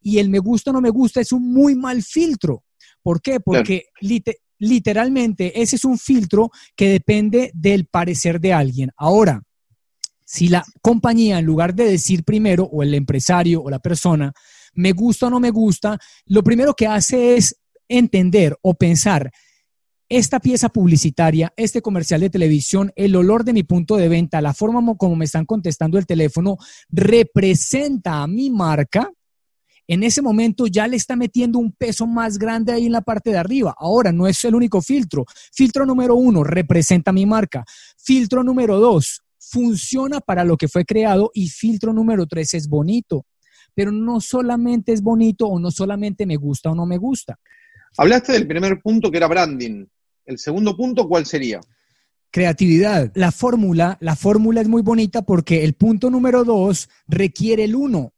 Y 0.02 0.18
el 0.18 0.30
me 0.30 0.40
gusta 0.40 0.72
o 0.72 0.74
no 0.74 0.82
me 0.82 0.90
gusta 0.90 1.22
es 1.22 1.32
un 1.32 1.54
muy 1.54 1.76
mal 1.76 2.02
filtro. 2.02 2.64
¿Por 3.04 3.22
qué? 3.22 3.40
Porque 3.40 3.86
literalmente 4.60 5.62
ese 5.62 5.76
es 5.76 5.86
un 5.86 5.98
filtro 5.98 6.50
que 6.76 6.90
depende 6.90 7.52
del 7.54 7.86
parecer 7.86 8.40
de 8.40 8.54
alguien. 8.54 8.92
Ahora, 8.98 9.44
si 10.24 10.48
la 10.48 10.64
compañía, 10.82 11.40
en 11.40 11.46
lugar 11.46 11.76
de 11.76 11.84
decir 11.86 12.24
primero, 12.24 12.64
o 12.64 12.84
el 12.84 12.94
empresario 12.94 13.62
o 13.62 13.70
la 13.70 13.80
persona, 13.80 14.32
me 14.74 14.92
gusta 14.92 15.28
o 15.28 15.30
no 15.30 15.40
me 15.40 15.52
gusta, 15.52 16.00
lo 16.26 16.44
primero 16.44 16.74
que 16.74 16.88
hace 16.88 17.36
es 17.36 17.58
entender 17.88 18.58
o 18.62 18.74
pensar, 18.74 19.32
esta 20.10 20.42
pieza 20.42 20.68
publicitaria, 20.68 21.54
este 21.56 21.82
comercial 21.82 22.20
de 22.20 22.30
televisión, 22.30 22.92
el 22.98 23.16
olor 23.16 23.46
de 23.46 23.54
mi 23.54 23.64
punto 23.64 23.96
de 23.96 24.10
venta, 24.10 24.42
la 24.42 24.54
forma 24.54 24.96
como 24.98 25.16
me 25.16 25.24
están 25.24 25.46
contestando 25.46 25.98
el 25.98 26.06
teléfono, 26.06 26.58
representa 26.90 28.22
a 28.22 28.28
mi 28.28 28.50
marca, 28.50 29.10
en 29.88 30.04
ese 30.04 30.22
momento 30.22 30.68
ya 30.68 30.88
le 30.88 30.98
está 30.98 31.16
metiendo 31.16 31.60
un 31.60 31.72
peso 31.72 32.08
más 32.08 32.38
grande 32.38 32.72
ahí 32.72 32.86
en 32.86 32.92
la 32.92 33.02
parte 33.02 33.30
de 33.32 33.38
arriba. 33.38 33.76
Ahora, 33.78 34.12
no 34.12 34.28
es 34.28 34.44
el 34.46 34.56
único 34.56 34.82
filtro. 34.82 35.26
Filtro 35.52 35.86
número 35.86 36.16
uno, 36.16 36.44
representa 36.44 37.12
mi 37.12 37.26
marca. 37.26 37.66
Filtro 37.98 38.44
número 38.44 38.80
dos, 38.80 39.22
funciona 39.38 40.22
para 40.22 40.46
lo 40.46 40.56
que 40.56 40.68
fue 40.68 40.86
creado 40.86 41.32
y 41.34 41.50
filtro 41.50 41.92
número 41.92 42.26
tres 42.26 42.54
es 42.54 42.70
bonito. 42.70 43.26
Pero 43.74 43.92
no 43.92 44.20
solamente 44.20 44.94
es 44.94 45.02
bonito 45.02 45.48
o 45.48 45.60
no 45.60 45.72
solamente 45.72 46.26
me 46.26 46.36
gusta 46.36 46.72
o 46.72 46.76
no 46.76 46.86
me 46.86 46.98
gusta. 46.98 47.40
Hablaste 47.98 48.34
del 48.34 48.48
primer 48.48 48.82
punto 48.82 49.12
que 49.12 49.18
era 49.18 49.28
branding. 49.28 49.86
El 50.26 50.38
segundo 50.38 50.76
punto, 50.76 51.08
¿cuál 51.08 51.26
sería? 51.26 51.60
Creatividad. 52.30 53.12
La 53.16 53.32
fórmula, 53.32 53.98
la 54.00 54.16
fórmula 54.16 54.62
es 54.62 54.68
muy 54.68 54.82
bonita 54.82 55.22
porque 55.24 55.64
el 55.64 55.74
punto 55.74 56.10
número 56.10 56.44
dos 56.44 56.90
requiere 57.08 57.66
el 57.66 57.76
uno. 57.76 58.14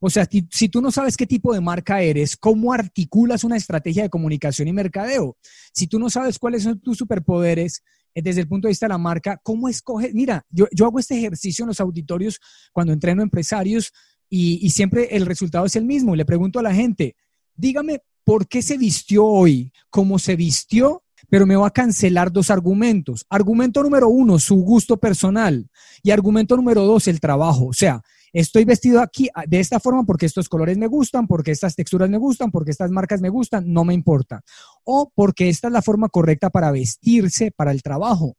O 0.00 0.10
sea, 0.10 0.26
si, 0.50 0.68
tú 0.68 0.80
no 0.80 0.90
sabes 0.90 1.16
qué 1.16 1.26
tipo 1.26 1.52
de 1.52 1.60
marca 1.60 2.00
eres, 2.00 2.36
¿cómo 2.36 2.72
articulas 2.72 3.44
una 3.44 3.56
estrategia 3.56 4.04
de 4.04 4.10
comunicación 4.10 4.68
y 4.68 4.72
mercadeo? 4.72 5.36
Si 5.72 5.86
tú 5.86 5.98
no 5.98 6.08
sabes 6.08 6.38
cuáles 6.38 6.62
son 6.62 6.80
tus 6.80 6.98
superpoderes, 6.98 7.82
eh, 8.14 8.22
desde 8.22 8.42
el 8.42 8.48
punto 8.48 8.68
de 8.68 8.70
vista 8.70 8.86
de 8.86 8.90
la 8.90 8.98
marca, 8.98 9.40
¿cómo 9.42 9.68
escoges? 9.68 10.14
Mira, 10.14 10.46
yo, 10.50 10.66
hago 10.84 10.98
este 10.98 11.18
ejercicio 11.18 11.64
en 11.64 11.68
los 11.68 11.80
auditorios 11.80 12.40
cuando 12.72 12.92
entreno 12.92 13.22
empresarios 13.22 13.92
y, 14.30 14.70
siempre 14.70 15.16
el 15.16 15.26
resultado 15.26 15.66
es 15.66 15.76
el 15.76 15.84
mismo. 15.84 16.14
Le 16.14 16.24
pregunto 16.24 16.58
a 16.58 16.62
la 16.62 16.74
gente, 16.74 17.16
dígame, 17.54 18.02
¿por 18.24 18.46
qué 18.46 18.62
se 18.62 18.76
vistió 18.76 19.24
hoy? 19.24 19.72
¿Cómo 19.90 20.18
se 20.18 20.36
vistió? 20.36 21.02
Pero 21.30 21.46
me 21.46 21.56
va 21.56 21.68
a 21.68 21.72
cancelar 21.72 22.32
dos 22.32 22.50
argumentos. 22.50 23.24
Argumento 23.28 23.82
número 23.82 24.08
uno, 24.08 24.38
su 24.38 24.56
gusto 24.56 24.98
personal. 24.98 25.68
Y 26.02 26.10
argumento 26.10 26.56
número 26.56 26.84
dos, 26.84 27.08
el 27.08 27.20
trabajo. 27.20 27.66
O 27.66 27.72
sea, 27.72 28.02
estoy 28.32 28.64
vestido 28.64 29.00
aquí 29.00 29.28
de 29.46 29.60
esta 29.60 29.80
forma 29.80 30.04
porque 30.04 30.26
estos 30.26 30.48
colores 30.48 30.76
me 30.78 30.86
gustan, 30.86 31.26
porque 31.26 31.50
estas 31.50 31.74
texturas 31.74 32.08
me 32.10 32.18
gustan, 32.18 32.50
porque 32.50 32.70
estas 32.70 32.90
marcas 32.90 33.20
me 33.20 33.28
gustan, 33.30 33.72
no 33.72 33.84
me 33.84 33.94
importa. 33.94 34.42
O 34.84 35.10
porque 35.14 35.48
esta 35.48 35.68
es 35.68 35.72
la 35.72 35.82
forma 35.82 36.08
correcta 36.08 36.50
para 36.50 36.70
vestirse 36.70 37.50
para 37.50 37.72
el 37.72 37.82
trabajo. 37.82 38.36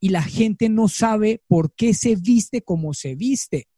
Y 0.00 0.10
la 0.10 0.22
gente 0.22 0.68
no 0.68 0.88
sabe 0.88 1.42
por 1.48 1.72
qué 1.74 1.92
se 1.92 2.16
viste 2.16 2.62
como 2.62 2.94
se 2.94 3.14
viste. 3.14 3.68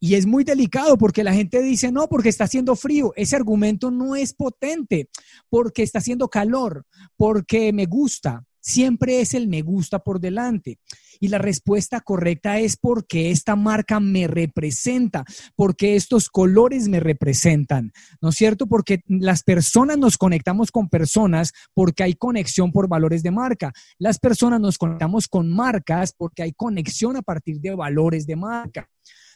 Y 0.00 0.14
es 0.14 0.26
muy 0.26 0.44
delicado 0.44 0.98
porque 0.98 1.24
la 1.24 1.32
gente 1.32 1.62
dice, 1.62 1.90
no, 1.90 2.08
porque 2.08 2.28
está 2.28 2.44
haciendo 2.44 2.76
frío. 2.76 3.12
Ese 3.16 3.36
argumento 3.36 3.90
no 3.90 4.16
es 4.16 4.34
potente, 4.34 5.08
porque 5.48 5.82
está 5.82 5.98
haciendo 5.98 6.28
calor, 6.28 6.84
porque 7.16 7.72
me 7.72 7.86
gusta. 7.86 8.44
Siempre 8.60 9.20
es 9.20 9.34
el 9.34 9.46
me 9.46 9.60
gusta 9.62 9.98
por 9.98 10.20
delante. 10.20 10.78
Y 11.20 11.28
la 11.28 11.38
respuesta 11.38 12.00
correcta 12.00 12.58
es 12.58 12.76
porque 12.76 13.30
esta 13.30 13.56
marca 13.56 14.00
me 14.00 14.26
representa, 14.26 15.24
porque 15.54 15.96
estos 15.96 16.28
colores 16.28 16.88
me 16.88 17.00
representan, 17.00 17.92
¿no 18.20 18.30
es 18.30 18.34
cierto? 18.34 18.66
Porque 18.66 19.00
las 19.06 19.42
personas 19.42 19.98
nos 19.98 20.18
conectamos 20.18 20.70
con 20.70 20.88
personas 20.88 21.52
porque 21.74 22.02
hay 22.02 22.14
conexión 22.14 22.72
por 22.72 22.88
valores 22.88 23.22
de 23.22 23.30
marca. 23.30 23.72
Las 23.98 24.18
personas 24.18 24.60
nos 24.60 24.78
conectamos 24.78 25.28
con 25.28 25.50
marcas 25.50 26.14
porque 26.16 26.42
hay 26.42 26.52
conexión 26.52 27.16
a 27.16 27.22
partir 27.22 27.60
de 27.60 27.74
valores 27.74 28.26
de 28.26 28.36
marca. 28.36 28.88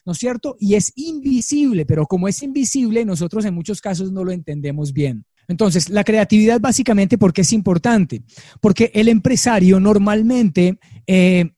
¿No 0.05 0.13
es 0.13 0.19
cierto? 0.19 0.57
Y 0.59 0.75
es 0.75 0.93
invisible, 0.97 1.87
pero 1.87 2.07
como 2.07 2.29
es 2.29 2.43
invisible, 2.43 3.05
nosotros 3.05 3.45
en 3.45 3.55
muchos 3.55 3.81
casos 3.81 4.13
no 4.13 4.25
lo 4.25 4.33
entendemos 4.33 4.93
bien. 4.93 5.25
Entonces, 5.49 5.89
la 5.89 6.05
creatividad 6.05 6.61
básicamente, 6.61 7.17
¿por 7.17 7.33
qué 7.33 7.41
es 7.41 7.53
importante? 7.53 8.23
Porque 8.61 8.91
el 8.95 9.09
empresario 9.09 9.81
normalmente 9.81 10.79
eh, 11.07 11.51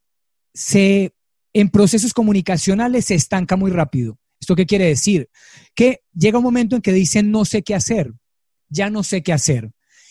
se, 0.54 1.12
en 1.52 1.68
procesos 1.70 2.14
comunicacionales 2.14 3.06
se 3.06 3.16
estanca 3.16 3.56
muy 3.56 3.73
rápido. 3.73 4.18
¿Esto 4.40 4.56
qué 4.56 4.64
quiere 4.64 4.87
decir? 4.87 5.28
Que 5.75 6.02
llega 6.14 6.38
un 6.38 6.44
momento 6.44 6.76
en 6.76 6.82
que 6.82 6.92
dicen 6.92 7.30
no 7.30 7.44
sé 7.44 7.62
qué 7.62 7.75
hacer, 7.75 8.12
ya 8.68 8.88
no 8.90 9.02
sé 9.02 9.23
qué 9.23 9.32
hacer. 9.32 9.70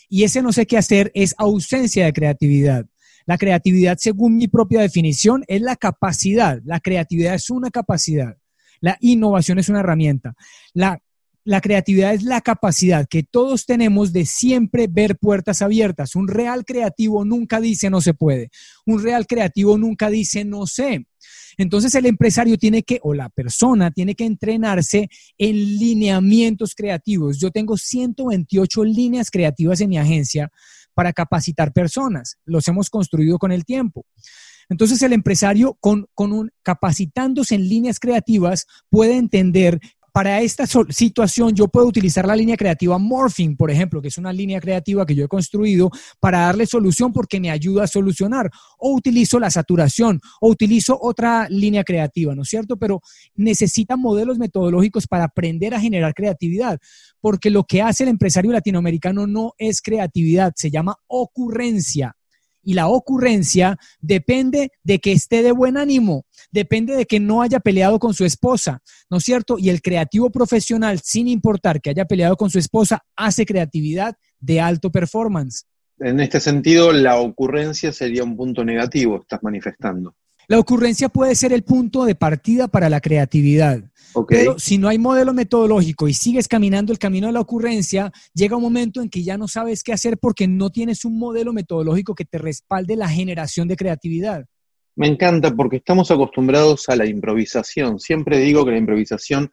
Y 0.09 0.23
ese 0.23 0.41
no 0.41 0.51
sé 0.51 0.65
qué 0.65 0.77
hacer 0.77 1.11
es 1.15 1.33
ausencia 1.37 2.05
de 2.05 2.13
creatividad. 2.13 2.85
La 3.29 3.37
creatividad, 3.37 3.99
según 3.99 4.37
mi 4.37 4.47
propia 4.47 4.81
definición, 4.81 5.43
es 5.47 5.61
la 5.61 5.75
capacidad. 5.75 6.59
La 6.65 6.79
creatividad 6.79 7.35
es 7.35 7.51
una 7.51 7.69
capacidad. 7.69 8.35
La 8.81 8.97
innovación 9.01 9.59
es 9.59 9.69
una 9.69 9.81
herramienta. 9.81 10.33
La 10.73 10.99
la 11.45 11.61
creatividad 11.61 12.13
es 12.13 12.21
la 12.21 12.41
capacidad 12.41 13.07
que 13.09 13.23
todos 13.23 13.65
tenemos 13.65 14.13
de 14.13 14.25
siempre 14.25 14.87
ver 14.87 15.17
puertas 15.17 15.61
abiertas. 15.61 16.15
Un 16.15 16.27
real 16.27 16.65
creativo 16.65 17.25
nunca 17.25 17.59
dice 17.59 17.89
no 17.89 18.01
se 18.01 18.13
puede. 18.13 18.51
Un 18.85 19.01
real 19.01 19.25
creativo 19.25 19.77
nunca 19.77 20.09
dice 20.09 20.45
no 20.45 20.67
sé. 20.67 21.07
Entonces 21.57 21.95
el 21.95 22.05
empresario 22.05 22.57
tiene 22.57 22.83
que, 22.83 22.99
o 23.01 23.13
la 23.13 23.29
persona 23.29 23.89
tiene 23.89 24.15
que 24.15 24.25
entrenarse 24.25 25.09
en 25.37 25.55
lineamientos 25.55 26.75
creativos. 26.75 27.39
Yo 27.39 27.51
tengo 27.51 27.77
128 27.77 28.83
líneas 28.83 29.31
creativas 29.31 29.81
en 29.81 29.89
mi 29.89 29.97
agencia 29.97 30.51
para 30.93 31.13
capacitar 31.13 31.73
personas. 31.73 32.37
Los 32.45 32.67
hemos 32.67 32.89
construido 32.89 33.37
con 33.37 33.51
el 33.51 33.65
tiempo. 33.65 34.05
Entonces 34.69 35.01
el 35.01 35.13
empresario 35.13 35.77
con, 35.79 36.07
con 36.13 36.31
un, 36.31 36.51
capacitándose 36.61 37.55
en 37.55 37.67
líneas 37.67 37.99
creativas 37.99 38.67
puede 38.89 39.17
entender 39.17 39.79
para 40.11 40.41
esta 40.41 40.65
situación 40.65 41.53
yo 41.55 41.67
puedo 41.67 41.87
utilizar 41.87 42.25
la 42.25 42.35
línea 42.35 42.57
creativa 42.57 42.97
Morphing, 42.97 43.55
por 43.55 43.71
ejemplo, 43.71 44.01
que 44.01 44.09
es 44.09 44.17
una 44.17 44.33
línea 44.33 44.59
creativa 44.59 45.05
que 45.05 45.15
yo 45.15 45.25
he 45.25 45.27
construido 45.27 45.89
para 46.19 46.39
darle 46.39 46.65
solución 46.65 47.13
porque 47.13 47.39
me 47.39 47.51
ayuda 47.51 47.83
a 47.83 47.87
solucionar. 47.87 48.49
O 48.77 48.93
utilizo 48.93 49.39
la 49.39 49.49
saturación 49.49 50.19
o 50.41 50.49
utilizo 50.49 50.97
otra 51.01 51.47
línea 51.49 51.83
creativa, 51.83 52.35
¿no 52.35 52.43
es 52.43 52.49
cierto? 52.49 52.77
Pero 52.77 53.01
necesita 53.35 53.95
modelos 53.95 54.37
metodológicos 54.37 55.07
para 55.07 55.25
aprender 55.25 55.73
a 55.73 55.79
generar 55.79 56.13
creatividad, 56.13 56.79
porque 57.21 57.49
lo 57.49 57.63
que 57.63 57.81
hace 57.81 58.03
el 58.03 58.09
empresario 58.09 58.51
latinoamericano 58.51 59.27
no 59.27 59.53
es 59.57 59.81
creatividad, 59.81 60.53
se 60.55 60.71
llama 60.71 60.95
ocurrencia 61.07 62.15
y 62.69 62.73
la 62.75 62.87
ocurrencia 62.87 63.79
depende 63.99 64.71
de 64.83 64.99
que 64.99 65.11
esté 65.11 65.41
de 65.41 65.51
buen 65.51 65.75
ánimo, 65.75 66.27
depende 66.51 66.95
de 66.95 67.07
que 67.07 67.19
no 67.19 67.41
haya 67.41 67.59
peleado 67.59 67.97
con 67.97 68.13
su 68.13 68.25
esposa, 68.25 68.83
¿no 69.09 69.17
es 69.17 69.23
cierto? 69.23 69.57
Y 69.57 69.69
el 69.69 69.81
creativo 69.81 70.29
profesional, 70.29 70.99
sin 71.03 71.27
importar 71.27 71.81
que 71.81 71.89
haya 71.89 72.05
peleado 72.05 72.37
con 72.37 72.51
su 72.51 72.59
esposa, 72.59 73.03
hace 73.15 73.43
creatividad 73.43 74.13
de 74.39 74.61
alto 74.61 74.91
performance. 74.91 75.65
En 75.97 76.19
este 76.19 76.39
sentido, 76.39 76.93
la 76.93 77.17
ocurrencia 77.17 77.91
sería 77.91 78.23
un 78.23 78.37
punto 78.37 78.63
negativo, 78.63 79.19
estás 79.19 79.41
manifestando. 79.41 80.13
La 80.49 80.59
ocurrencia 80.59 81.07
puede 81.07 81.35
ser 81.35 81.53
el 81.53 81.63
punto 81.63 82.03
de 82.03 82.15
partida 82.15 82.67
para 82.67 82.89
la 82.89 82.99
creatividad. 82.99 83.81
Pero 84.27 84.59
si 84.59 84.77
no 84.77 84.89
hay 84.89 84.97
modelo 84.97 85.33
metodológico 85.33 86.07
y 86.07 86.13
sigues 86.13 86.47
caminando 86.47 86.91
el 86.91 86.99
camino 86.99 87.27
de 87.27 87.33
la 87.33 87.39
ocurrencia, 87.39 88.11
llega 88.33 88.57
un 88.57 88.63
momento 88.63 89.01
en 89.01 89.09
que 89.09 89.23
ya 89.23 89.37
no 89.37 89.47
sabes 89.47 89.83
qué 89.83 89.93
hacer 89.93 90.17
porque 90.17 90.47
no 90.47 90.71
tienes 90.71 91.05
un 91.05 91.17
modelo 91.17 91.53
metodológico 91.53 92.15
que 92.15 92.25
te 92.25 92.39
respalde 92.39 92.97
la 92.97 93.07
generación 93.07 93.67
de 93.67 93.77
creatividad. 93.77 94.45
Me 94.95 95.07
encanta 95.07 95.55
porque 95.55 95.77
estamos 95.77 96.11
acostumbrados 96.11 96.89
a 96.89 96.97
la 96.97 97.05
improvisación. 97.05 97.99
Siempre 97.99 98.39
digo 98.39 98.65
que 98.65 98.71
la 98.71 98.79
improvisación 98.79 99.51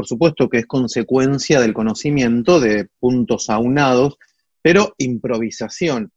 por 0.00 0.06
supuesto 0.06 0.48
que 0.48 0.58
es 0.58 0.66
consecuencia 0.66 1.60
del 1.60 1.74
conocimiento 1.74 2.60
de 2.60 2.88
puntos 2.98 3.50
aunados, 3.50 4.16
pero 4.62 4.94
improvisación. 4.98 6.10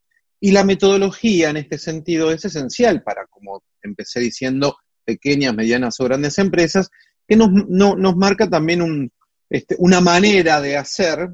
Y 0.44 0.52
la 0.52 0.66
metodología 0.66 1.52
en 1.52 1.56
este 1.56 1.78
sentido 1.78 2.30
es 2.30 2.44
esencial 2.44 3.02
para, 3.02 3.28
como 3.28 3.64
empecé 3.82 4.20
diciendo, 4.20 4.76
pequeñas, 5.06 5.56
medianas 5.56 5.98
o 6.02 6.04
grandes 6.04 6.38
empresas, 6.38 6.90
que 7.26 7.38
nos, 7.38 7.50
nos 7.50 8.16
marca 8.18 8.50
también 8.50 9.10
este, 9.50 9.78
una 9.80 10.02
manera 10.02 10.60
de 10.60 10.76
hacer 10.76 11.30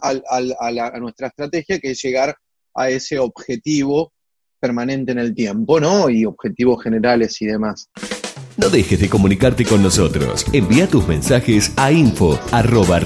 a, 0.00 1.00
nuestra 1.00 1.26
estrategia, 1.26 1.80
que 1.80 1.90
es 1.90 2.00
llegar 2.00 2.36
a 2.76 2.90
ese 2.90 3.18
objetivo 3.18 4.12
permanente 4.60 5.10
en 5.10 5.18
el 5.18 5.34
tiempo, 5.34 5.80
¿no? 5.80 6.08
Y 6.08 6.24
objetivos 6.24 6.80
generales 6.80 7.42
y 7.42 7.46
demás. 7.46 7.90
No 8.56 8.68
dejes 8.68 9.00
de 9.00 9.08
comunicarte 9.08 9.64
con 9.64 9.82
nosotros. 9.82 10.46
Envía 10.52 10.86
tus 10.86 11.08
mensajes 11.08 11.72
a 11.74 11.90
info 11.90 12.38
arroba 12.52 13.00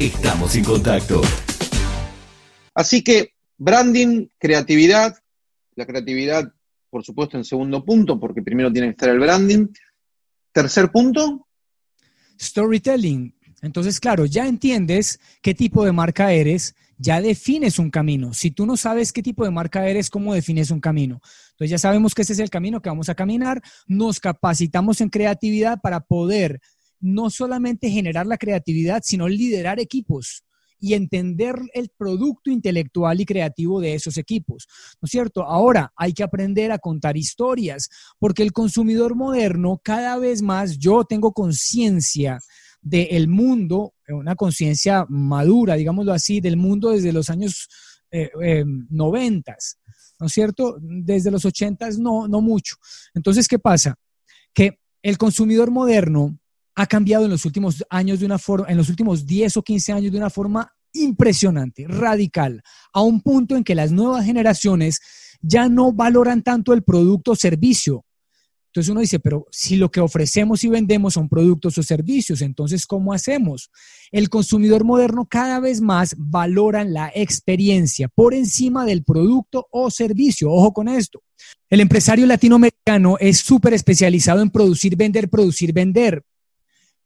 Estamos 0.00 0.56
en 0.56 0.64
contacto. 0.64 1.20
Así 2.78 3.02
que 3.02 3.34
branding, 3.56 4.28
creatividad, 4.38 5.18
la 5.74 5.84
creatividad, 5.84 6.54
por 6.88 7.04
supuesto, 7.04 7.36
en 7.36 7.42
segundo 7.44 7.84
punto, 7.84 8.20
porque 8.20 8.40
primero 8.40 8.72
tiene 8.72 8.86
que 8.86 8.92
estar 8.92 9.08
el 9.08 9.18
branding. 9.18 9.66
Tercer 10.52 10.88
punto. 10.92 11.48
Storytelling. 12.40 13.34
Entonces, 13.62 13.98
claro, 13.98 14.26
ya 14.26 14.46
entiendes 14.46 15.18
qué 15.42 15.54
tipo 15.54 15.84
de 15.84 15.90
marca 15.90 16.32
eres, 16.32 16.76
ya 16.98 17.20
defines 17.20 17.80
un 17.80 17.90
camino. 17.90 18.32
Si 18.32 18.52
tú 18.52 18.64
no 18.64 18.76
sabes 18.76 19.12
qué 19.12 19.24
tipo 19.24 19.44
de 19.44 19.50
marca 19.50 19.88
eres, 19.88 20.08
¿cómo 20.08 20.32
defines 20.32 20.70
un 20.70 20.78
camino? 20.78 21.20
Entonces 21.50 21.70
ya 21.70 21.78
sabemos 21.78 22.14
que 22.14 22.22
ese 22.22 22.34
es 22.34 22.38
el 22.38 22.48
camino 22.48 22.80
que 22.80 22.90
vamos 22.90 23.08
a 23.08 23.16
caminar, 23.16 23.60
nos 23.88 24.20
capacitamos 24.20 25.00
en 25.00 25.08
creatividad 25.08 25.80
para 25.80 25.98
poder 25.98 26.60
no 27.00 27.28
solamente 27.28 27.90
generar 27.90 28.26
la 28.26 28.38
creatividad, 28.38 29.02
sino 29.04 29.26
liderar 29.26 29.80
equipos 29.80 30.44
y 30.80 30.94
entender 30.94 31.56
el 31.74 31.90
producto 31.96 32.50
intelectual 32.50 33.20
y 33.20 33.26
creativo 33.26 33.80
de 33.80 33.94
esos 33.94 34.16
equipos. 34.16 34.66
¿No 35.00 35.06
es 35.06 35.10
cierto? 35.10 35.42
Ahora 35.42 35.92
hay 35.96 36.12
que 36.12 36.22
aprender 36.22 36.72
a 36.72 36.78
contar 36.78 37.16
historias, 37.16 37.88
porque 38.18 38.42
el 38.42 38.52
consumidor 38.52 39.14
moderno 39.14 39.80
cada 39.82 40.18
vez 40.18 40.42
más, 40.42 40.78
yo 40.78 41.04
tengo 41.04 41.32
conciencia 41.32 42.38
del 42.80 43.28
mundo, 43.28 43.94
una 44.08 44.36
conciencia 44.36 45.04
madura, 45.08 45.74
digámoslo 45.74 46.12
así, 46.12 46.40
del 46.40 46.56
mundo 46.56 46.90
desde 46.90 47.12
los 47.12 47.28
años 47.28 47.68
eh, 48.10 48.30
eh, 48.42 48.64
noventas, 48.88 49.78
¿no 50.18 50.26
es 50.26 50.32
cierto? 50.32 50.78
Desde 50.80 51.30
los 51.30 51.44
ochentas 51.44 51.98
no, 51.98 52.28
no 52.28 52.40
mucho. 52.40 52.76
Entonces, 53.14 53.48
¿qué 53.48 53.58
pasa? 53.58 53.96
Que 54.54 54.78
el 55.02 55.18
consumidor 55.18 55.70
moderno 55.70 56.38
ha 56.78 56.86
cambiado 56.86 57.24
en 57.24 57.30
los 57.30 57.44
últimos 57.44 57.84
años 57.90 58.20
de 58.20 58.26
una 58.26 58.38
forma, 58.38 58.66
en 58.68 58.76
los 58.76 58.88
últimos 58.88 59.26
10 59.26 59.56
o 59.56 59.62
15 59.62 59.92
años 59.92 60.12
de 60.12 60.18
una 60.18 60.30
forma 60.30 60.72
impresionante, 60.92 61.86
radical, 61.88 62.62
a 62.92 63.02
un 63.02 63.20
punto 63.20 63.56
en 63.56 63.64
que 63.64 63.74
las 63.74 63.92
nuevas 63.92 64.24
generaciones 64.24 65.00
ya 65.40 65.68
no 65.68 65.92
valoran 65.92 66.42
tanto 66.42 66.72
el 66.72 66.82
producto 66.82 67.32
o 67.32 67.36
servicio, 67.36 68.04
entonces 68.68 68.90
uno 68.90 69.00
dice, 69.00 69.18
pero 69.18 69.46
si 69.50 69.76
lo 69.76 69.90
que 69.90 70.00
ofrecemos 70.00 70.62
y 70.62 70.68
vendemos 70.68 71.14
son 71.14 71.28
productos 71.28 71.78
o 71.78 71.82
servicios, 71.82 72.42
entonces 72.42 72.86
¿cómo 72.86 73.12
hacemos? 73.12 73.70
El 74.12 74.28
consumidor 74.28 74.84
moderno 74.84 75.26
cada 75.28 75.58
vez 75.58 75.80
más 75.80 76.14
valora 76.18 76.84
la 76.84 77.10
experiencia 77.14 78.08
por 78.08 78.34
encima 78.34 78.84
del 78.84 79.02
producto 79.02 79.66
o 79.70 79.90
servicio. 79.90 80.52
Ojo 80.52 80.72
con 80.72 80.88
esto. 80.88 81.22
El 81.70 81.80
empresario 81.80 82.26
latinoamericano 82.26 83.16
es 83.18 83.38
súper 83.38 83.72
especializado 83.72 84.42
en 84.42 84.50
producir, 84.50 84.96
vender, 84.96 85.28
producir, 85.30 85.72
vender. 85.72 86.22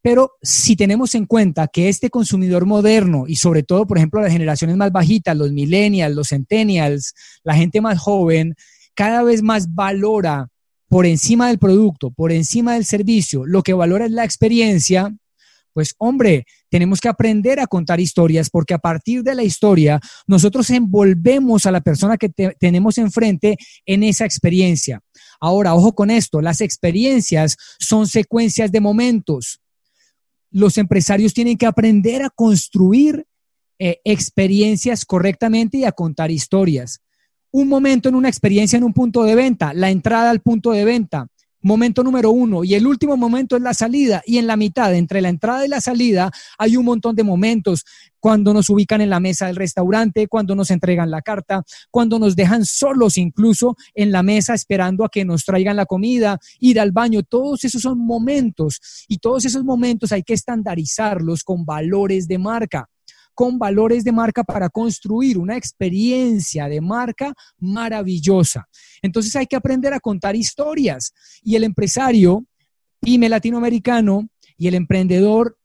Pero 0.03 0.33
si 0.43 0.75
tenemos 0.75 1.15
en 1.15 1.27
cuenta 1.27 1.69
que 1.69 1.89
este 1.89 2.11
consumidor 2.11 2.67
moderno 2.67 3.25
y 3.29 3.37
sobre 3.37 3.63
todo, 3.63 3.87
por 3.87 3.99
ejemplo, 3.99 4.21
las 4.21 4.33
generaciones 4.33 4.77
más 4.77 4.91
bajitas, 4.91 5.37
los 5.37 5.53
millennials, 5.53 6.17
los 6.17 6.29
centennials, 6.29 7.15
la 7.45 7.55
gente 7.55 7.81
más 7.81 7.99
joven, 7.99 8.55
cada 8.95 9.23
vez 9.23 9.43
más 9.43 9.73
valora 9.73 10.49
por 10.89 11.07
encima 11.07 11.49
del 11.49 11.59
producto, 11.59 12.11
por 12.11 12.33
encima 12.33 12.75
del 12.75 12.85
servicio, 12.85 13.47
lo 13.47 13.63
que 13.63 13.73
valora 13.73 14.05
es 14.05 14.11
la 14.11 14.25
experiencia, 14.25 15.15
pues 15.73 15.95
hombre, 15.97 16.45
tenemos 16.69 17.01
que 17.01 17.09
aprender 17.09 17.61
a 17.61 17.67
contar 17.67 17.99
historias 17.99 18.51
porque 18.51 18.75
a 18.75 18.79
partir 18.79 19.23
de 19.23 19.35
la 19.35 19.43
historia 19.43 20.01
nosotros 20.27 20.69
envolvemos 20.69 21.65
a 21.65 21.71
la 21.71 21.81
persona 21.81 22.19
que 22.19 22.29
tenemos 22.29 22.99
enfrente 22.99 23.57
en 23.87 24.03
esa 24.03 24.27
experiencia. 24.27 25.01
Ahora, 25.41 25.75
ojo 25.75 25.95
con 25.95 26.11
esto, 26.11 26.43
las 26.43 26.61
experiencias 26.61 27.57
son 27.79 28.07
secuencias 28.07 28.71
de 28.71 28.81
momentos. 28.81 29.62
Los 30.53 30.79
empresarios 30.79 31.35
tienen 31.35 31.59
que 31.59 31.67
aprender 31.67 32.23
a 32.23 32.31
construir 32.31 33.27
eh, 33.79 34.01
experiencias 34.05 35.05
correctamente 35.05 35.79
y 35.79 35.85
a 35.85 35.93
contar 35.93 36.31
historias. 36.31 37.01
Un 37.51 37.69
momento 37.69 38.09
en 38.09 38.15
una 38.15 38.29
experiencia 38.29 38.77
en 38.77 38.85
un 38.85 38.93
punto 38.93 39.25
de 39.25 39.35
venta, 39.35 39.75
la 39.75 39.91
entrada 39.91 40.31
al 40.31 40.41
punto 40.41 40.71
de 40.71 40.85
venta, 40.85 41.27
momento 41.63 42.03
número 42.03 42.31
uno, 42.31 42.65
y 42.65 42.75
el 42.75 42.87
último 42.87 43.17
momento 43.17 43.57
es 43.57 43.63
la 43.63 43.75
salida, 43.75 44.23
y 44.27 44.39
en 44.39 44.47
la 44.47 44.57
mitad, 44.57 44.95
entre 44.95 45.21
la 45.21 45.29
entrada 45.29 45.65
y 45.65 45.69
la 45.69 45.81
salida, 45.81 46.31
hay 46.59 46.77
un 46.77 46.85
montón 46.85 47.17
de 47.17 47.25
momentos, 47.25 47.85
cuando 48.21 48.55
nos 48.55 48.71
ubican 48.71 49.01
en 49.01 49.11
la 49.11 49.19
mesa 49.19 49.47
del 49.47 49.57
restaurante, 49.57 50.29
cuando 50.29 50.55
nos 50.55 50.71
entregan 50.71 51.11
la 51.11 51.23
carta, 51.23 51.65
cuando 51.91 52.21
nos 52.21 52.37
dejan 52.37 52.65
solos 52.65 53.19
incluso 53.19 53.77
en 53.95 54.13
la 54.13 54.23
mesa 54.23 54.55
esperando 54.55 55.05
a 55.05 55.09
que 55.09 55.25
nos 55.25 55.45
traigan 55.45 55.77
la 55.77 55.87
comida, 55.87 56.39
ir 56.61 56.79
al 56.79 56.93
baño, 56.93 57.23
todos 57.25 57.65
esos 57.65 57.83
son 57.83 57.99
momentos, 57.99 58.81
y 59.09 59.19
todos 59.19 59.45
esos 59.45 59.65
momentos 59.65 60.13
hay 60.13 60.23
que 60.23 60.35
estandarizarlos 60.35 61.43
con 61.43 61.65
valores 61.65 62.29
de 62.29 62.39
marca 62.39 62.89
con 63.35 63.59
valores 63.59 64.05
de 64.05 64.13
marca 64.13 64.45
para 64.45 64.69
construir 64.69 65.39
una 65.39 65.57
experiencia 65.57 66.69
de 66.69 66.81
marca 66.81 67.33
maravillosa. 67.59 68.69
Entonces 69.03 69.35
hay 69.37 69.47
que 69.47 69.57
aprender 69.57 69.95
a 69.95 70.01
contar 70.01 70.37
historias 70.37 71.13
y 71.43 71.57
el 71.57 71.65
empresario, 71.65 72.45
pyme 73.01 73.29
latinoamericano 73.29 74.29
y 74.57 74.69
el 74.69 74.75
emprendedor 74.75 75.57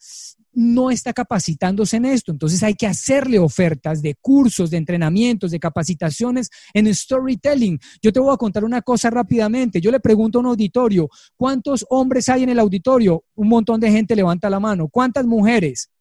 no 0.59 0.89
está 0.89 1.13
capacitándose 1.13 1.97
en 1.97 2.05
esto. 2.05 2.31
Entonces 2.31 2.63
hay 2.63 2.73
que 2.73 2.87
hacerle 2.87 3.37
ofertas 3.37 4.01
de 4.01 4.15
cursos, 4.19 4.71
de 4.71 4.77
entrenamientos, 4.77 5.51
de 5.51 5.59
capacitaciones 5.59 6.49
en 6.73 6.93
storytelling. 6.93 7.79
Yo 8.01 8.11
te 8.11 8.19
voy 8.19 8.33
a 8.33 8.37
contar 8.37 8.63
una 8.63 8.81
cosa 8.81 9.11
rápidamente. 9.11 9.79
Yo 9.79 9.91
le 9.91 9.99
pregunto 9.99 10.39
a 10.39 10.41
un 10.41 10.47
auditorio, 10.47 11.09
¿cuántos 11.35 11.85
hombres 11.91 12.27
hay 12.27 12.41
en 12.41 12.49
el 12.49 12.57
auditorio? 12.57 13.23
Un 13.35 13.49
montón 13.49 13.79
de 13.79 13.91
gente 13.91 14.15
levanta 14.15 14.49
la 14.49 14.59
mano. 14.59 14.87
¿Cuántas 14.89 15.27
mujeres? 15.27 15.91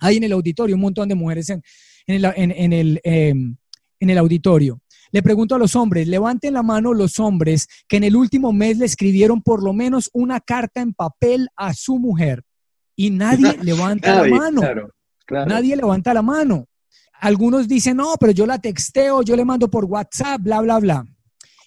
Hay 0.00 0.16
en 0.16 0.24
el 0.24 0.32
auditorio 0.32 0.74
un 0.74 0.82
montón 0.82 1.08
de 1.08 1.14
mujeres 1.14 1.50
en, 1.50 1.62
el, 2.06 3.00
em, 3.04 3.56
en 4.00 4.10
el 4.10 4.18
auditorio. 4.18 4.80
Le 5.12 5.22
pregunto 5.22 5.54
a 5.54 5.58
los 5.58 5.74
hombres, 5.74 6.06
levanten 6.06 6.54
la 6.54 6.62
mano 6.62 6.94
los 6.94 7.18
hombres 7.18 7.66
que 7.88 7.96
en 7.96 8.04
el 8.04 8.16
último 8.16 8.52
mes 8.52 8.78
le 8.78 8.86
escribieron 8.86 9.42
por 9.42 9.62
lo 9.62 9.72
menos 9.72 10.08
una 10.12 10.40
carta 10.40 10.80
en 10.80 10.94
papel 10.94 11.48
a 11.56 11.74
su 11.74 11.98
mujer. 11.98 12.44
Y 12.94 13.10
nadie 13.10 13.56
levanta 13.62 14.22
la 14.22 14.28
mano. 14.28 14.62
Nadie 15.28 15.76
levanta 15.76 16.14
la 16.14 16.22
mano. 16.22 16.66
Algunos 17.20 17.68
dicen, 17.68 17.98
no, 17.98 18.14
pero 18.18 18.32
yo 18.32 18.46
la 18.46 18.58
texteo, 18.58 19.22
yo 19.22 19.36
le 19.36 19.44
mando 19.44 19.70
por 19.70 19.84
WhatsApp, 19.84 20.40
bla, 20.40 20.60
bla, 20.60 20.78
bla. 20.78 21.04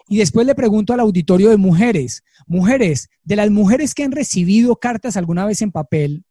Y 0.08 0.18
después 0.18 0.46
le 0.46 0.56
pregunto 0.56 0.94
al 0.94 1.00
auditorio 1.00 1.50
de 1.50 1.58
mujeres, 1.58 2.24
mujeres, 2.48 3.10
de 3.24 3.36
las 3.36 3.50
mujeres 3.50 3.94
que 3.94 4.04
han 4.04 4.12
recibido 4.12 4.76
cartas 4.76 5.16
alguna 5.16 5.46
vez 5.46 5.62
en 5.62 5.72
papel, 5.72 6.24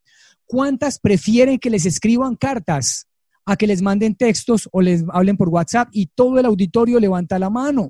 ¿Cuántas 0.52 0.98
prefieren 0.98 1.58
que 1.58 1.70
les 1.70 1.86
escriban 1.86 2.36
cartas 2.36 3.06
a 3.46 3.56
que 3.56 3.66
les 3.66 3.80
manden 3.80 4.14
textos 4.14 4.68
o 4.70 4.82
les 4.82 5.02
hablen 5.10 5.38
por 5.38 5.48
WhatsApp? 5.48 5.88
Y 5.92 6.08
todo 6.08 6.38
el 6.38 6.44
auditorio 6.44 7.00
levanta 7.00 7.38
la 7.38 7.48
mano. 7.48 7.88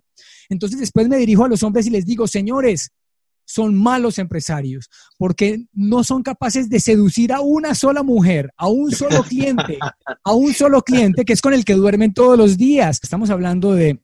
Entonces 0.48 0.78
después 0.78 1.08
me 1.08 1.16
dirijo 1.16 1.44
a 1.44 1.48
los 1.48 1.64
hombres 1.64 1.88
y 1.88 1.90
les 1.90 2.06
digo, 2.06 2.28
señores, 2.28 2.92
son 3.44 3.74
malos 3.74 4.20
empresarios 4.20 4.88
porque 5.18 5.66
no 5.72 6.04
son 6.04 6.22
capaces 6.22 6.70
de 6.70 6.78
seducir 6.78 7.32
a 7.32 7.40
una 7.40 7.74
sola 7.74 8.04
mujer, 8.04 8.52
a 8.56 8.68
un 8.68 8.92
solo 8.92 9.24
cliente, 9.24 9.80
a 10.22 10.32
un 10.32 10.54
solo 10.54 10.82
cliente 10.82 11.24
que 11.24 11.32
es 11.32 11.42
con 11.42 11.54
el 11.54 11.64
que 11.64 11.74
duermen 11.74 12.14
todos 12.14 12.38
los 12.38 12.56
días. 12.56 13.00
Estamos 13.02 13.30
hablando 13.30 13.74
de 13.74 14.00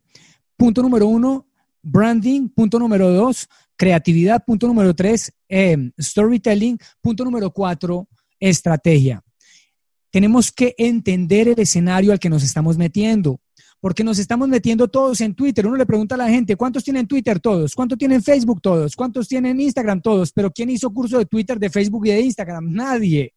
punto 0.57 0.83
número 0.83 1.07
uno, 1.07 1.47
branding, 1.81 2.49
punto 2.49 2.81
número 2.81 3.09
dos, 3.13 3.49
creatividad, 3.77 4.45
punto 4.45 4.67
número 4.67 4.97
tres, 4.97 5.33
eh, 5.49 5.93
storytelling, 6.01 6.77
punto 7.01 7.25
número 7.25 7.53
cuatro, 7.53 8.09
estrategia. 8.41 9.23
Tenemos 10.11 10.51
que 10.51 10.75
entender 10.79 11.49
el 11.49 11.61
escenario 11.61 12.13
al 12.13 12.19
que 12.19 12.31
nos 12.31 12.43
estamos 12.43 12.79
metiendo, 12.79 13.41
porque 13.81 14.03
nos 14.03 14.19
estamos 14.19 14.49
metiendo 14.49 14.89
todos 14.89 15.21
en 15.21 15.35
Twitter. 15.35 15.67
Uno 15.67 15.77
le 15.77 15.87
pregunta 15.87 16.15
a 16.15 16.19
la 16.19 16.29
gente, 16.29 16.57
¿cuántos 16.57 16.83
tienen 16.83 17.07
Twitter 17.07 17.39
todos? 17.41 17.75
¿Cuántos 17.75 17.99
tienen 17.99 18.23
Facebook 18.23 18.61
todos? 18.63 18.97
¿Cuántos 18.97 19.29
tienen 19.29 19.61
Instagram 19.61 20.01
todos? 20.01 20.33
Pero 20.33 20.51
¿quién 20.51 20.71
hizo 20.71 20.91
curso 20.91 21.19
de 21.19 21.27
Twitter, 21.27 21.59
de 21.59 21.71
Facebook 21.71 22.07
y 22.07 22.11
de 22.11 22.21
Instagram? 22.23 22.73
Nadie. 22.73 23.33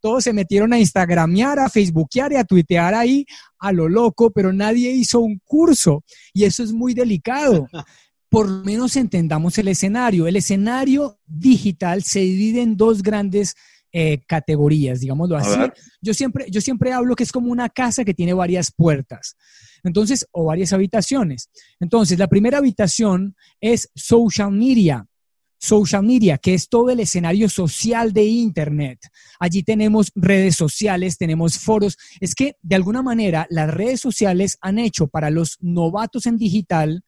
Todos 0.00 0.24
se 0.24 0.32
metieron 0.32 0.72
a 0.72 0.78
Instagramear, 0.78 1.58
a 1.58 1.68
Facebookear 1.68 2.32
y 2.32 2.36
a 2.36 2.44
tuitear 2.44 2.94
ahí 2.94 3.26
a 3.58 3.72
lo 3.72 3.88
loco, 3.88 4.30
pero 4.30 4.52
nadie 4.52 4.92
hizo 4.92 5.20
un 5.20 5.40
curso. 5.44 6.04
Y 6.32 6.44
eso 6.44 6.62
es 6.62 6.72
muy 6.72 6.94
delicado. 6.94 7.66
por 8.28 8.48
lo 8.48 8.64
menos 8.64 8.96
entendamos 8.96 9.56
el 9.58 9.68
escenario. 9.68 10.26
El 10.26 10.36
escenario 10.36 11.18
digital 11.26 12.02
se 12.02 12.20
divide 12.20 12.62
en 12.62 12.76
dos 12.76 13.02
grandes 13.02 13.54
eh, 13.98 14.20
categorías, 14.26 15.00
digámoslo 15.00 15.38
así. 15.38 15.58
Yo 16.02 16.12
siempre, 16.12 16.44
yo 16.50 16.60
siempre 16.60 16.92
hablo 16.92 17.16
que 17.16 17.22
es 17.22 17.32
como 17.32 17.50
una 17.50 17.70
casa 17.70 18.04
que 18.04 18.12
tiene 18.12 18.34
varias 18.34 18.70
puertas. 18.70 19.36
Entonces, 19.84 20.26
o 20.32 20.44
varias 20.44 20.74
habitaciones. 20.74 21.48
Entonces, 21.80 22.18
la 22.18 22.26
primera 22.26 22.58
habitación 22.58 23.36
es 23.58 23.90
social 23.94 24.52
media 24.52 25.06
social 25.58 26.02
media, 26.02 26.36
que 26.36 26.52
es 26.52 26.68
todo 26.68 26.90
el 26.90 27.00
escenario 27.00 27.48
social 27.48 28.12
de 28.12 28.24
Internet. 28.24 28.98
Allí 29.40 29.62
tenemos 29.62 30.12
redes 30.14 30.54
sociales, 30.56 31.16
tenemos 31.16 31.58
foros. 31.58 31.96
Es 32.20 32.34
que 32.34 32.56
de 32.60 32.76
alguna 32.76 33.00
manera 33.00 33.46
las 33.48 33.72
redes 33.72 34.02
sociales 34.02 34.58
han 34.60 34.78
hecho 34.78 35.06
para 35.06 35.30
los 35.30 35.56
novatos 35.62 36.26
en 36.26 36.36
digital 36.36 37.02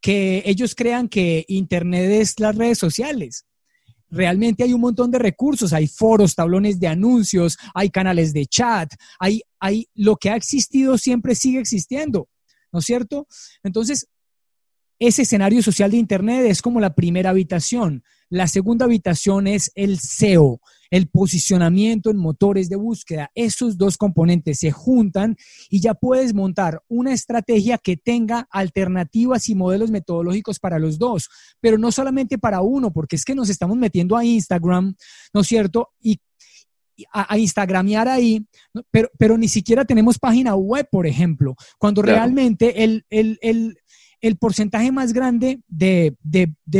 que 0.00 0.44
ellos 0.46 0.76
crean 0.76 1.08
que 1.08 1.44
Internet 1.48 2.12
es 2.12 2.38
las 2.38 2.54
redes 2.54 2.78
sociales. 2.78 3.44
Realmente 4.12 4.62
hay 4.62 4.74
un 4.74 4.82
montón 4.82 5.10
de 5.10 5.18
recursos, 5.18 5.72
hay 5.72 5.86
foros, 5.86 6.34
tablones 6.34 6.78
de 6.78 6.86
anuncios, 6.86 7.56
hay 7.74 7.88
canales 7.88 8.34
de 8.34 8.44
chat, 8.44 8.92
hay, 9.18 9.40
hay 9.58 9.88
lo 9.94 10.16
que 10.16 10.28
ha 10.28 10.36
existido 10.36 10.98
siempre 10.98 11.34
sigue 11.34 11.58
existiendo, 11.58 12.28
¿no 12.70 12.80
es 12.80 12.84
cierto? 12.84 13.26
Entonces, 13.62 14.08
ese 14.98 15.22
escenario 15.22 15.62
social 15.62 15.90
de 15.90 15.96
Internet 15.96 16.44
es 16.46 16.60
como 16.60 16.78
la 16.78 16.94
primera 16.94 17.30
habitación. 17.30 18.04
La 18.32 18.48
segunda 18.48 18.86
habitación 18.86 19.46
es 19.46 19.70
el 19.74 19.98
SEO, 19.98 20.62
el 20.90 21.06
posicionamiento 21.06 22.08
en 22.08 22.16
motores 22.16 22.70
de 22.70 22.76
búsqueda. 22.76 23.30
Esos 23.34 23.76
dos 23.76 23.98
componentes 23.98 24.58
se 24.60 24.70
juntan 24.70 25.36
y 25.68 25.82
ya 25.82 25.92
puedes 25.92 26.32
montar 26.32 26.82
una 26.88 27.12
estrategia 27.12 27.76
que 27.76 27.98
tenga 27.98 28.48
alternativas 28.50 29.50
y 29.50 29.54
modelos 29.54 29.90
metodológicos 29.90 30.58
para 30.58 30.78
los 30.78 30.98
dos, 30.98 31.28
pero 31.60 31.76
no 31.76 31.92
solamente 31.92 32.38
para 32.38 32.62
uno, 32.62 32.90
porque 32.90 33.16
es 33.16 33.26
que 33.26 33.34
nos 33.34 33.50
estamos 33.50 33.76
metiendo 33.76 34.16
a 34.16 34.24
Instagram, 34.24 34.94
¿no 35.34 35.42
es 35.42 35.46
cierto? 35.46 35.90
Y 36.00 36.18
a, 37.12 37.36
Instagramear 37.36 38.08
ahí, 38.08 38.46
pero, 38.90 39.10
pero 39.18 39.36
ni 39.36 39.48
siquiera 39.48 39.84
tenemos 39.84 40.18
página 40.18 40.54
web, 40.54 40.88
por 40.90 41.06
ejemplo, 41.06 41.54
cuando 41.78 42.00
realmente 42.00 42.82
el, 42.82 43.04
el, 43.10 43.38
el, 43.42 43.76
el 44.22 44.36
porcentaje 44.36 44.92
más 44.92 45.12
grande 45.12 45.60
de, 45.68 46.16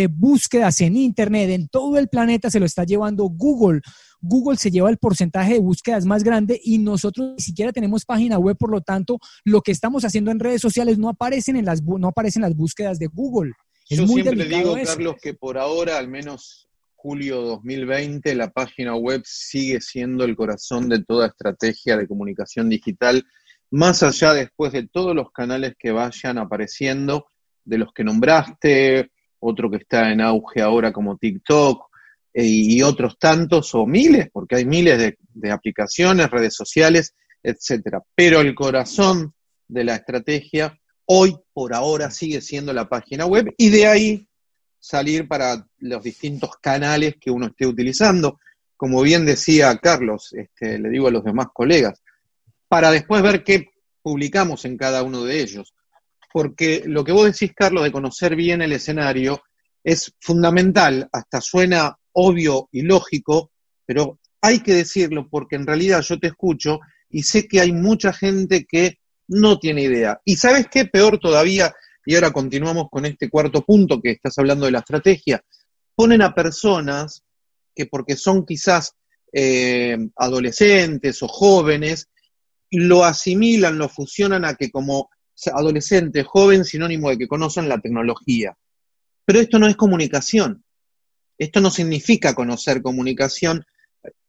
búsquedas 0.08 0.80
en 0.80 0.96
Internet 0.96 1.50
en 1.50 1.68
todo 1.68 1.98
el 1.98 2.08
planeta 2.08 2.50
se 2.50 2.60
lo 2.60 2.66
está 2.66 2.84
llevando 2.84 3.24
Google. 3.24 3.80
Google 4.20 4.56
se 4.56 4.70
lleva 4.70 4.88
el 4.88 4.98
porcentaje 4.98 5.54
de 5.54 5.58
búsquedas 5.58 6.06
más 6.06 6.22
grande 6.22 6.60
y 6.62 6.78
nosotros 6.78 7.34
ni 7.36 7.42
siquiera 7.42 7.72
tenemos 7.72 8.04
página 8.04 8.38
web, 8.38 8.56
por 8.56 8.70
lo 8.70 8.80
tanto, 8.80 9.18
lo 9.44 9.60
que 9.60 9.72
estamos 9.72 10.04
haciendo 10.04 10.30
en 10.30 10.38
redes 10.38 10.62
sociales 10.62 10.96
no 10.96 11.08
aparecen 11.08 11.56
en 11.56 11.64
las, 11.64 11.82
no 11.82 12.08
aparecen 12.08 12.42
las 12.42 12.54
búsquedas 12.54 13.00
de 13.00 13.08
Google. 13.08 13.52
Yo 13.90 14.06
siempre 14.06 14.44
digo, 14.44 14.76
Carlos, 14.84 15.16
que 15.20 15.34
por 15.34 15.58
ahora, 15.58 15.98
al 15.98 16.06
menos 16.06 16.68
julio 16.94 17.42
2020, 17.42 18.36
la 18.36 18.52
página 18.52 18.94
web 18.94 19.22
sigue 19.24 19.80
siendo 19.80 20.24
el 20.24 20.36
corazón 20.36 20.88
de 20.88 21.02
toda 21.02 21.26
estrategia 21.26 21.96
de 21.96 22.06
comunicación 22.06 22.68
digital, 22.68 23.24
más 23.72 24.04
allá 24.04 24.32
después 24.32 24.72
de 24.72 24.86
todos 24.86 25.16
los 25.16 25.32
canales 25.32 25.74
que 25.76 25.90
vayan 25.90 26.38
apareciendo 26.38 27.26
de 27.64 27.78
los 27.78 27.92
que 27.92 28.04
nombraste, 28.04 29.10
otro 29.40 29.70
que 29.70 29.78
está 29.78 30.10
en 30.10 30.20
auge 30.20 30.60
ahora 30.60 30.92
como 30.92 31.16
TikTok 31.16 31.90
eh, 32.32 32.44
y 32.44 32.82
otros 32.82 33.18
tantos 33.18 33.74
o 33.74 33.86
miles, 33.86 34.28
porque 34.32 34.56
hay 34.56 34.64
miles 34.64 35.16
de, 35.34 35.50
aplicaciones, 35.50 36.30
redes 36.30 36.54
sociales, 36.54 37.14
etcétera. 37.42 38.02
Pero 38.14 38.40
el 38.40 38.54
corazón 38.54 39.34
de 39.68 39.84
la 39.84 39.96
estrategia 39.96 40.78
hoy 41.06 41.36
por 41.52 41.74
ahora 41.74 42.10
sigue 42.10 42.40
siendo 42.40 42.72
la 42.72 42.88
página 42.88 43.26
web 43.26 43.52
y 43.56 43.68
de 43.68 43.86
ahí 43.86 44.28
salir 44.78 45.28
para 45.28 45.66
los 45.78 46.02
distintos 46.02 46.56
canales 46.60 47.16
que 47.20 47.30
uno 47.30 47.46
esté 47.46 47.66
utilizando. 47.66 48.38
Como 48.76 49.02
bien 49.02 49.24
decía 49.24 49.76
Carlos, 49.78 50.32
este, 50.32 50.78
le 50.78 50.88
digo 50.88 51.08
a 51.08 51.12
los 51.12 51.24
demás 51.24 51.48
colegas, 51.52 52.02
para 52.68 52.90
después 52.90 53.22
ver 53.22 53.44
qué 53.44 53.66
publicamos 54.02 54.64
en 54.64 54.76
cada 54.76 55.02
uno 55.02 55.24
de 55.24 55.40
ellos 55.40 55.74
porque 56.32 56.82
lo 56.86 57.04
que 57.04 57.12
vos 57.12 57.26
decís, 57.26 57.52
Carlos, 57.54 57.84
de 57.84 57.92
conocer 57.92 58.36
bien 58.36 58.62
el 58.62 58.72
escenario 58.72 59.42
es 59.84 60.14
fundamental, 60.20 61.08
hasta 61.12 61.40
suena 61.40 61.96
obvio 62.12 62.68
y 62.72 62.82
lógico, 62.82 63.50
pero 63.84 64.18
hay 64.40 64.60
que 64.60 64.74
decirlo 64.74 65.28
porque 65.28 65.56
en 65.56 65.66
realidad 65.66 66.02
yo 66.02 66.18
te 66.18 66.28
escucho 66.28 66.80
y 67.10 67.22
sé 67.22 67.46
que 67.46 67.60
hay 67.60 67.72
mucha 67.72 68.12
gente 68.12 68.64
que 68.64 68.98
no 69.28 69.58
tiene 69.58 69.82
idea. 69.82 70.20
Y 70.24 70.36
sabes 70.36 70.66
qué, 70.70 70.86
peor 70.86 71.18
todavía, 71.18 71.74
y 72.04 72.14
ahora 72.14 72.32
continuamos 72.32 72.88
con 72.90 73.06
este 73.06 73.28
cuarto 73.28 73.62
punto 73.62 74.00
que 74.00 74.12
estás 74.12 74.38
hablando 74.38 74.66
de 74.66 74.72
la 74.72 74.80
estrategia, 74.80 75.42
ponen 75.94 76.22
a 76.22 76.34
personas 76.34 77.22
que 77.74 77.86
porque 77.86 78.16
son 78.16 78.44
quizás 78.44 78.94
eh, 79.32 79.96
adolescentes 80.16 81.22
o 81.22 81.28
jóvenes, 81.28 82.08
lo 82.70 83.04
asimilan, 83.04 83.78
lo 83.78 83.88
fusionan 83.88 84.44
a 84.44 84.54
que 84.54 84.70
como 84.70 85.10
adolescente, 85.46 86.22
joven, 86.22 86.64
sinónimo 86.64 87.10
de 87.10 87.18
que 87.18 87.28
conocen 87.28 87.68
la 87.68 87.80
tecnología. 87.80 88.56
Pero 89.24 89.40
esto 89.40 89.58
no 89.58 89.66
es 89.66 89.76
comunicación. 89.76 90.64
Esto 91.38 91.60
no 91.60 91.70
significa 91.70 92.34
conocer 92.34 92.82
comunicación, 92.82 93.64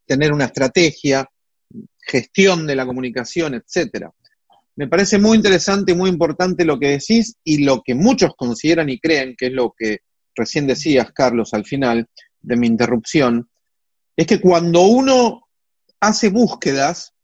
tener 0.06 0.32
una 0.32 0.46
estrategia, 0.46 1.28
gestión 2.00 2.66
de 2.66 2.76
la 2.76 2.86
comunicación, 2.86 3.54
etcétera. 3.54 4.12
Me 4.76 4.88
parece 4.88 5.18
muy 5.18 5.36
interesante 5.36 5.92
y 5.92 5.94
muy 5.94 6.10
importante 6.10 6.64
lo 6.64 6.78
que 6.78 6.88
decís 6.88 7.36
y 7.44 7.64
lo 7.64 7.82
que 7.82 7.94
muchos 7.94 8.32
consideran 8.36 8.88
y 8.88 8.98
creen, 8.98 9.36
que 9.36 9.46
es 9.46 9.52
lo 9.52 9.74
que 9.76 9.98
recién 10.34 10.66
decías, 10.66 11.12
Carlos, 11.12 11.54
al 11.54 11.64
final 11.64 12.08
de 12.40 12.56
mi 12.56 12.66
interrupción, 12.66 13.48
es 14.16 14.26
que 14.26 14.40
cuando 14.40 14.82
uno 14.82 15.48
hace 16.00 16.28
búsquedas, 16.28 17.14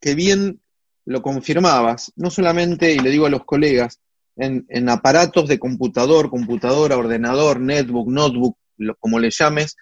que 0.00 0.14
bien 0.14 0.60
lo 1.08 1.22
confirmabas, 1.22 2.12
no 2.16 2.28
solamente, 2.28 2.92
y 2.92 2.98
le 2.98 3.08
digo 3.08 3.24
a 3.24 3.30
los 3.30 3.46
colegas, 3.46 3.98
en, 4.36 4.88
aparatos 4.90 5.48
de 5.48 5.58
computador, 5.58 6.28
computadora, 6.28 6.98
ordenador, 6.98 7.60
netbook, 7.60 8.08
notebook, 8.10 8.58
como 9.00 9.18
le 9.18 9.30
llames, 9.30 9.74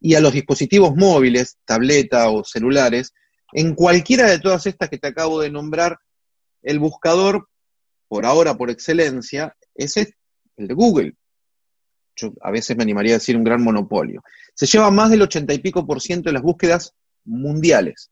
y 0.00 0.16
a 0.16 0.20
los 0.20 0.32
dispositivos 0.32 0.96
móviles, 0.96 1.58
tableta 1.64 2.28
o 2.28 2.42
celulares, 2.42 3.14
en 3.52 3.76
cualquiera 3.76 4.28
de 4.28 4.40
todas 4.40 4.66
estas 4.66 4.88
que 4.88 4.98
te 4.98 5.06
acabo 5.06 5.40
de 5.40 5.52
nombrar, 5.52 5.96
el 6.60 6.80
buscador, 6.80 7.48
por 8.08 8.26
ahora 8.26 8.56
por 8.56 8.68
excelencia, 8.68 9.54
es 9.76 9.96
el 9.96 10.12
de 10.56 10.74
Google. 10.74 11.14
Yo 12.16 12.32
a 12.42 12.50
veces 12.50 12.76
me 12.76 12.82
animaría 12.82 13.14
a 13.14 13.18
decir 13.18 13.36
un 13.36 13.44
gran 13.44 13.62
monopolio. 13.62 14.24
Se 14.54 14.66
lleva 14.66 14.90
más 14.90 15.10
del 15.10 15.22
ochenta 15.22 15.54
y 15.54 15.60
pico 15.60 15.86
por 15.86 16.00
ciento 16.00 16.30
de 16.30 16.34
las 16.34 16.42
búsquedas 16.42 16.94
mundiales 17.24 18.10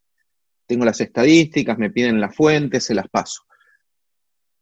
tengo 0.67 0.85
las 0.85 1.01
estadísticas, 1.01 1.79
me 1.79 1.91
piden 1.91 2.21
las 2.21 2.35
fuentes, 2.35 2.85
se 2.85 2.95
las 2.95 3.09
paso. 3.09 3.43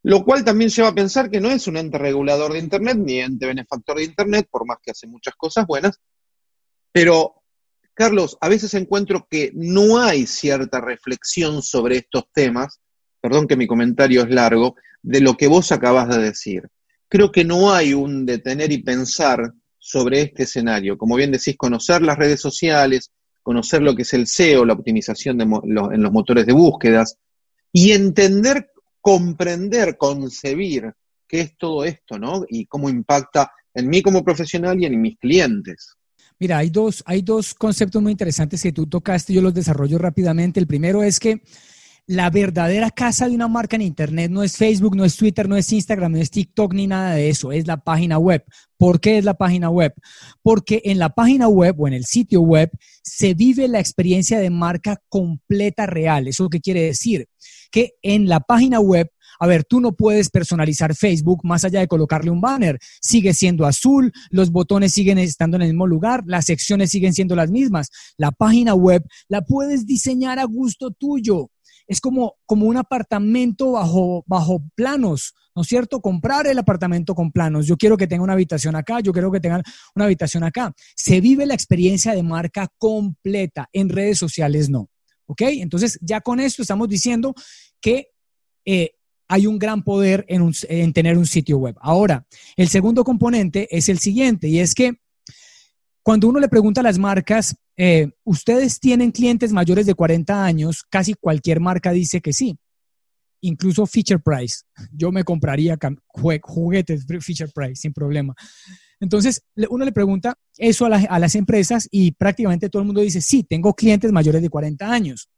Lo 0.02 0.24
cual 0.24 0.44
también 0.44 0.70
lleva 0.70 0.88
a 0.88 0.94
pensar 0.94 1.30
que 1.30 1.40
no 1.40 1.50
es 1.50 1.66
un 1.66 1.76
ente 1.76 1.98
regulador 1.98 2.52
de 2.52 2.58
Internet 2.58 2.96
ni 2.98 3.20
ente 3.20 3.46
benefactor 3.46 3.98
de 3.98 4.04
Internet, 4.04 4.48
por 4.50 4.66
más 4.66 4.78
que 4.82 4.92
hace 4.92 5.06
muchas 5.06 5.34
cosas 5.36 5.66
buenas. 5.66 6.00
Pero, 6.90 7.42
Carlos, 7.92 8.38
a 8.40 8.48
veces 8.48 8.72
encuentro 8.74 9.26
que 9.30 9.52
no 9.54 9.98
hay 9.98 10.26
cierta 10.26 10.80
reflexión 10.80 11.62
sobre 11.62 11.98
estos 11.98 12.24
temas, 12.32 12.80
perdón 13.20 13.46
que 13.46 13.56
mi 13.56 13.66
comentario 13.66 14.22
es 14.22 14.30
largo, 14.30 14.74
de 15.02 15.20
lo 15.20 15.36
que 15.36 15.48
vos 15.48 15.70
acabas 15.70 16.08
de 16.08 16.18
decir. 16.18 16.68
Creo 17.08 17.30
que 17.30 17.44
no 17.44 17.72
hay 17.72 17.92
un 17.92 18.24
detener 18.24 18.72
y 18.72 18.82
pensar 18.82 19.52
sobre 19.78 20.22
este 20.22 20.44
escenario. 20.44 20.96
Como 20.96 21.16
bien 21.16 21.32
decís, 21.32 21.56
conocer 21.56 22.02
las 22.02 22.18
redes 22.18 22.40
sociales, 22.40 23.12
conocer 23.42 23.82
lo 23.82 23.94
que 23.94 24.02
es 24.02 24.12
el 24.14 24.26
SEO, 24.26 24.64
la 24.64 24.74
optimización 24.74 25.40
en 25.40 26.02
los 26.02 26.12
motores 26.12 26.46
de 26.46 26.52
búsquedas, 26.52 27.18
y 27.72 27.92
entender, 27.92 28.70
comprender, 29.00 29.96
concebir 29.96 30.92
qué 31.26 31.40
es 31.40 31.56
todo 31.56 31.84
esto, 31.84 32.18
¿no? 32.18 32.44
Y 32.48 32.66
cómo 32.66 32.88
impacta 32.88 33.52
en 33.72 33.88
mí 33.88 34.02
como 34.02 34.24
profesional 34.24 34.80
y 34.80 34.86
en 34.86 35.00
mis 35.00 35.16
clientes. 35.18 35.94
Mira, 36.38 36.58
hay 36.58 36.70
dos, 36.70 37.02
hay 37.06 37.22
dos 37.22 37.54
conceptos 37.54 38.02
muy 38.02 38.12
interesantes 38.12 38.62
que 38.62 38.72
tú 38.72 38.86
tocaste, 38.86 39.32
yo 39.32 39.42
los 39.42 39.54
desarrollo 39.54 39.98
rápidamente. 39.98 40.58
El 40.58 40.66
primero 40.66 41.02
es 41.02 41.20
que 41.20 41.42
la 42.10 42.28
verdadera 42.28 42.90
casa 42.90 43.28
de 43.28 43.36
una 43.36 43.46
marca 43.46 43.76
en 43.76 43.82
Internet 43.82 44.32
no 44.32 44.42
es 44.42 44.56
Facebook, 44.56 44.96
no 44.96 45.04
es 45.04 45.16
Twitter, 45.16 45.48
no 45.48 45.56
es 45.56 45.72
Instagram, 45.72 46.10
no 46.10 46.18
es 46.18 46.32
TikTok 46.32 46.74
ni 46.74 46.88
nada 46.88 47.14
de 47.14 47.28
eso, 47.28 47.52
es 47.52 47.68
la 47.68 47.76
página 47.76 48.18
web. 48.18 48.44
¿Por 48.76 49.00
qué 49.00 49.18
es 49.18 49.24
la 49.24 49.34
página 49.34 49.70
web? 49.70 49.94
Porque 50.42 50.82
en 50.86 50.98
la 50.98 51.10
página 51.10 51.46
web 51.46 51.76
o 51.78 51.86
en 51.86 51.94
el 51.94 52.04
sitio 52.04 52.40
web 52.40 52.68
se 53.04 53.34
vive 53.34 53.68
la 53.68 53.78
experiencia 53.78 54.40
de 54.40 54.50
marca 54.50 55.00
completa 55.08 55.86
real. 55.86 56.26
¿Eso 56.26 56.48
qué 56.48 56.60
quiere 56.60 56.82
decir? 56.82 57.28
Que 57.70 57.92
en 58.02 58.28
la 58.28 58.40
página 58.40 58.80
web 58.80 59.08
a 59.42 59.46
ver, 59.46 59.64
tú 59.64 59.80
no 59.80 59.92
puedes 59.92 60.28
personalizar 60.28 60.94
Facebook 60.94 61.40
más 61.44 61.64
allá 61.64 61.80
de 61.80 61.88
colocarle 61.88 62.30
un 62.30 62.42
banner. 62.42 62.78
Sigue 63.00 63.32
siendo 63.32 63.64
azul, 63.64 64.12
los 64.28 64.50
botones 64.50 64.92
siguen 64.92 65.16
estando 65.16 65.56
en 65.56 65.62
el 65.62 65.68
mismo 65.68 65.86
lugar, 65.86 66.24
las 66.26 66.44
secciones 66.44 66.90
siguen 66.90 67.14
siendo 67.14 67.34
las 67.34 67.50
mismas. 67.50 67.88
La 68.18 68.32
página 68.32 68.74
web 68.74 69.02
la 69.28 69.40
puedes 69.40 69.86
diseñar 69.86 70.38
a 70.38 70.44
gusto 70.44 70.90
tuyo 70.90 71.50
es 71.90 72.00
como, 72.00 72.36
como 72.46 72.66
un 72.66 72.76
apartamento 72.76 73.72
bajo, 73.72 74.22
bajo 74.28 74.62
planos, 74.76 75.34
¿no 75.34 75.50
¿no 75.56 75.62
es 75.62 75.68
cierto? 75.68 76.00
Comprar 76.00 76.46
el 76.46 76.56
apartamento 76.56 77.16
con 77.16 77.32
planos. 77.32 77.66
Yo 77.66 77.76
quiero 77.76 77.96
que 77.96 78.06
tenga 78.06 78.22
una 78.22 78.34
habitación 78.34 78.76
acá, 78.76 79.00
yo 79.00 79.12
quiero 79.12 79.32
que 79.32 79.40
tenga 79.40 79.60
una 79.96 80.04
habitación 80.04 80.44
acá. 80.44 80.72
Se 80.94 81.20
vive 81.20 81.46
la 81.46 81.54
experiencia 81.54 82.14
de 82.14 82.22
marca 82.22 82.68
completa. 82.78 83.68
En 83.72 83.88
redes 83.88 84.18
sociales 84.18 84.70
no. 84.70 84.88
¿Ok? 85.26 85.42
Entonces, 85.42 85.98
ya 86.00 86.20
con 86.20 86.38
esto 86.38 86.62
estamos 86.62 86.88
diciendo 86.88 87.34
que 87.80 88.12
eh, 88.64 88.92
hay 89.26 89.48
un 89.48 89.58
gran 89.58 89.82
poder 89.82 90.24
en, 90.28 90.52
en 90.68 90.92
tener 90.92 91.18
un 91.18 91.26
sitio 91.26 91.58
web. 91.58 91.76
Ahora, 91.80 92.24
el 92.56 92.68
segundo 92.68 93.02
componente 93.02 93.66
es 93.76 93.88
el 93.88 93.98
siguiente, 93.98 94.46
y 94.46 94.60
es 94.60 94.76
que 94.76 95.00
cuando 96.04 96.28
uno 96.28 96.38
le 96.38 96.48
pregunta 96.48 96.82
a 96.82 96.84
las 96.84 96.98
marcas, 96.98 97.56
eh, 97.82 98.10
¿ustedes 98.24 98.78
tienen 98.78 99.10
clientes 99.10 99.54
mayores 99.54 99.86
de 99.86 99.94
40 99.94 100.44
años? 100.44 100.84
Casi 100.90 101.14
cualquier 101.14 101.60
marca 101.60 101.92
dice 101.92 102.20
que 102.20 102.34
sí. 102.34 102.58
Incluso 103.40 103.86
Feature 103.86 104.20
Price. 104.22 104.64
Yo 104.92 105.10
me 105.10 105.24
compraría 105.24 105.78
juguetes 106.42 107.06
Feature 107.06 107.50
Price 107.54 107.76
sin 107.76 107.94
problema. 107.94 108.34
Entonces, 109.00 109.42
uno 109.70 109.86
le 109.86 109.92
pregunta 109.92 110.36
eso 110.58 110.84
a, 110.84 110.88
a 110.94 111.18
las 111.18 111.34
empresas 111.34 111.88
y 111.90 112.12
prácticamente 112.12 112.68
todo 112.68 112.82
el 112.82 112.86
mundo 112.86 113.00
dice, 113.00 113.22
sí, 113.22 113.44
tengo 113.44 113.72
clientes 113.72 114.12
mayores 114.12 114.42
de 114.42 114.50
40 114.50 114.92
años. 114.92 115.30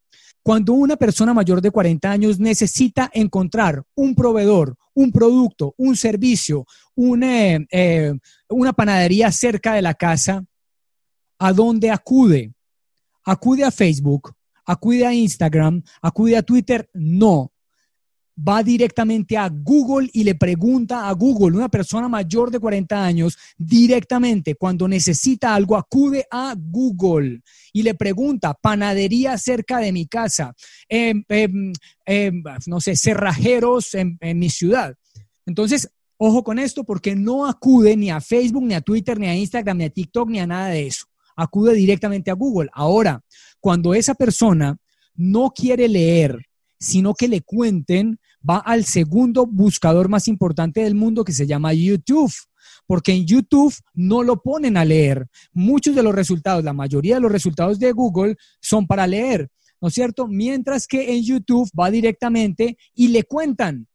Cuando 0.42 0.72
una 0.72 0.96
persona 0.96 1.33
mayor 1.33 1.61
de 1.61 1.70
40 1.70 2.11
años 2.11 2.40
necesita 2.40 3.09
encontrar 3.14 3.85
un 3.94 4.16
proveedor, 4.16 4.76
un 4.94 5.12
producto, 5.12 5.74
un 5.76 5.94
servicio, 5.94 6.66
eh, 6.96 7.64
eh, 7.70 8.12
una 8.48 8.72
panadería 8.72 9.31
cerca 9.31 9.74
de 9.74 9.83
la 9.83 9.94
casa, 9.94 10.44
¿a 11.42 11.52
dónde 11.52 11.90
acude? 11.90 12.55
¿Acude 13.24 13.64
a 13.64 13.70
Facebook? 13.70 14.33
¿Acude 14.64 15.07
a 15.07 15.12
Instagram? 15.12 15.83
¿Acude 16.00 16.37
a 16.37 16.42
Twitter? 16.42 16.88
No 16.94 17.52
va 18.37 18.62
directamente 18.62 19.37
a 19.37 19.48
Google 19.48 20.09
y 20.12 20.24
le 20.24 20.35
pregunta 20.35 21.09
a 21.09 21.12
Google, 21.12 21.57
una 21.57 21.68
persona 21.68 22.09
mayor 22.09 22.50
de 22.50 22.59
40 22.59 23.05
años, 23.05 23.37
directamente 23.59 24.55
cuando 24.55 24.88
necesita 24.88 25.55
algo, 25.55 25.76
acude 25.76 26.26
a 26.31 26.55
Google 26.57 27.42
y 27.72 27.83
le 27.83 27.94
pregunta, 27.94 28.55
panadería 28.55 29.37
cerca 29.37 29.78
de 29.78 29.92
mi 29.92 30.07
casa, 30.07 30.55
em, 30.88 31.24
em, 31.28 31.72
em, 32.07 32.42
no 32.66 32.81
sé, 32.81 32.96
cerrajeros 32.96 33.94
en, 33.94 34.16
en 34.20 34.38
mi 34.38 34.48
ciudad. 34.48 34.94
Entonces, 35.44 35.90
ojo 36.16 36.42
con 36.42 36.59
esto 36.59 36.85
porque 36.85 37.14
no 37.14 37.46
acude 37.46 37.96
ni 37.96 38.11
a 38.11 38.20
Facebook, 38.20 38.64
ni 38.64 38.74
a 38.74 38.81
Twitter, 38.81 39.18
ni 39.18 39.26
a 39.26 39.37
Instagram, 39.37 39.78
ni 39.78 39.85
a 39.85 39.90
TikTok, 39.90 40.31
ni 40.31 40.38
a 40.38 40.46
nada 40.46 40.68
de 40.68 40.87
eso. 40.87 41.12
Acude 41.37 41.75
directamente 41.75 42.31
a 42.31 42.35
Google. 42.35 42.71
Ahora, 42.73 43.23
cuando 43.61 43.95
esa 43.95 44.14
persona 44.14 44.77
no 45.14 45.51
quiere 45.51 45.88
leer, 45.88 46.47
sino 46.79 47.14
que 47.14 47.29
le 47.29 47.42
cuenten, 47.42 48.18
va 48.49 48.59
al 48.59 48.85
segundo 48.85 49.47
buscador 49.47 50.09
más 50.09 50.27
importante 50.29 50.83
del 50.83 50.95
mundo 50.95 51.25
que 51.25 51.33
se 51.33 51.47
llama 51.47 51.73
YouTube 51.73 52.33
porque 52.87 53.12
en 53.12 53.27
YouTube 53.27 53.75
no 53.95 54.23
lo 54.23 54.42
ponen 54.42 54.77
a 54.77 54.85
leer. 54.85 55.27
Muchos 55.53 55.95
de 55.95 56.03
los 56.03 56.14
resultados, 56.14 56.64
la 56.64 56.73
mayoría 56.73 57.14
de 57.16 57.21
los 57.21 57.33
resultados 57.33 57.79
de 57.79 57.92
Google 57.92 58.37
son 58.61 58.87
para 58.87 59.07
leer, 59.07 59.49
¿no 59.81 59.88
es 59.88 59.95
cierto? 59.95 60.27
Mientras 60.29 60.87
que 60.87 61.14
en 61.14 61.23
YouTube 61.23 61.71
va 61.79 61.90
directamente 61.90 62.77
y 62.95 63.09
le 63.09 63.25
cuentan 63.25 63.87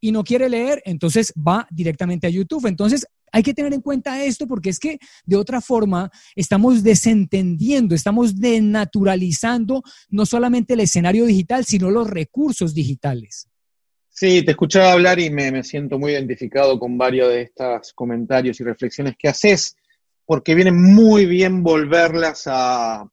y 0.00 0.12
no 0.12 0.24
quiere 0.24 0.48
leer, 0.48 0.82
entonces 0.84 1.32
va 1.36 1.66
directamente 1.70 2.26
a 2.26 2.30
YouTube. 2.30 2.66
Entonces, 2.66 3.06
hay 3.32 3.42
que 3.42 3.54
tener 3.54 3.72
en 3.72 3.80
cuenta 3.80 4.22
esto 4.22 4.46
porque 4.46 4.70
es 4.70 4.78
que 4.78 4.98
de 5.24 5.36
otra 5.36 5.60
forma 5.60 6.10
estamos 6.36 6.82
desentendiendo, 6.82 7.94
estamos 7.94 8.38
denaturalizando 8.38 9.82
no 10.10 10.26
solamente 10.26 10.74
el 10.74 10.80
escenario 10.80 11.24
digital, 11.24 11.64
sino 11.64 11.90
los 11.90 12.08
recursos 12.08 12.74
digitales. 12.74 13.48
Sí, 14.14 14.44
te 14.44 14.50
escuchaba 14.50 14.92
hablar 14.92 15.18
y 15.18 15.30
me, 15.30 15.64
siento 15.64 15.98
muy 15.98 16.12
identificado 16.12 16.78
con 16.78 16.98
varios 16.98 17.30
de 17.30 17.42
estos 17.42 17.94
comentarios 17.94 18.60
y 18.60 18.64
reflexiones 18.64 19.14
que 19.18 19.28
haces, 19.28 19.74
porque 20.26 20.54
viene 20.54 20.70
muy 20.70 21.24
bien 21.24 21.62
volverlas 21.62 22.42
a, 22.46 23.08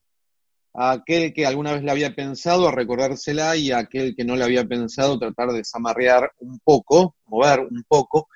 aquel 0.74 1.34
que 1.34 1.46
alguna 1.46 1.74
vez 1.74 1.84
la 1.84 1.94
había 1.94 2.14
pensado, 2.14 2.68
a 2.68 2.74
recordársela, 2.74 3.56
y 3.56 3.72
a 3.72 3.80
aquel 3.80 4.14
que 4.14 4.26
no 4.26 4.36
la 4.36 4.46
había 4.46 4.66
pensado, 4.66 5.18
tratar 5.18 5.50
de 5.52 5.60
desamarrear 5.60 6.32
un 6.40 6.60
poco, 6.60 7.16
mover 7.28 7.62
un 7.62 7.84
poco, 7.88 8.28